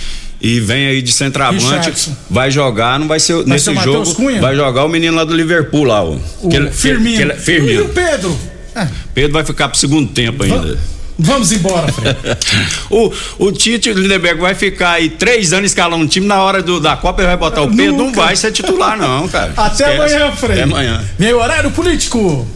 E 0.44 0.60
vem 0.60 0.88
aí 0.88 1.02
de 1.04 1.12
centroavante, 1.12 2.10
vai 2.28 2.50
jogar, 2.50 2.98
não 3.00 3.08
vai 3.08 3.20
ser 3.20 3.46
nesse 3.46 3.66
ser 3.66 3.72
o 3.78 3.82
jogo, 3.84 4.16
Cunha? 4.16 4.42
vai 4.42 4.56
jogar 4.56 4.84
o 4.86 4.90
menino 4.90 5.16
lá 5.16 5.24
do 5.24 5.36
Liverpool 5.36 5.84
lá, 5.84 6.04
o, 6.04 6.20
O 6.42 6.50
que 6.50 6.56
ele- 6.56 6.72
Firmino. 6.72 7.16
que 7.18 7.22
ele- 7.22 7.34
E 7.34 7.38
Firmino. 7.38 7.84
o 7.86 7.90
Pedro? 7.90 8.40
Ah, 8.76 8.88
Pedro 9.14 9.34
vai 9.34 9.44
ficar 9.44 9.70
pro 9.70 9.78
segundo 9.78 10.10
tempo 10.12 10.44
ainda. 10.44 10.78
vamos 11.20 11.52
embora, 11.52 11.92
Frei. 11.92 12.16
o, 12.90 13.12
o 13.38 13.52
Tite 13.52 13.94
Lindeberg 13.94 14.40
vai 14.40 14.56
ficar 14.56 14.92
aí 14.92 15.10
três 15.10 15.54
anos 15.54 15.72
escalando 15.72 16.04
um 16.04 16.08
time 16.08 16.26
na 16.26 16.42
hora 16.42 16.64
do, 16.64 16.80
da 16.80 16.96
Copa 16.96 17.22
ele 17.22 17.28
vai 17.28 17.38
botar 17.38 17.62
o 17.62 17.68
Pedro, 17.68 17.98
não 17.98 18.06
Nunca. 18.08 18.22
vai 18.24 18.36
ser 18.36 18.52
titular 18.52 18.98
não, 18.98 19.28
cara. 19.28 19.54
Até 19.56 19.94
Esquece. 19.94 20.16
amanhã, 20.16 20.32
Frei. 20.36 20.52
Até 20.54 20.64
amanhã. 20.64 21.04
O 21.20 21.38
horário 21.38 21.72
político. 21.72 22.48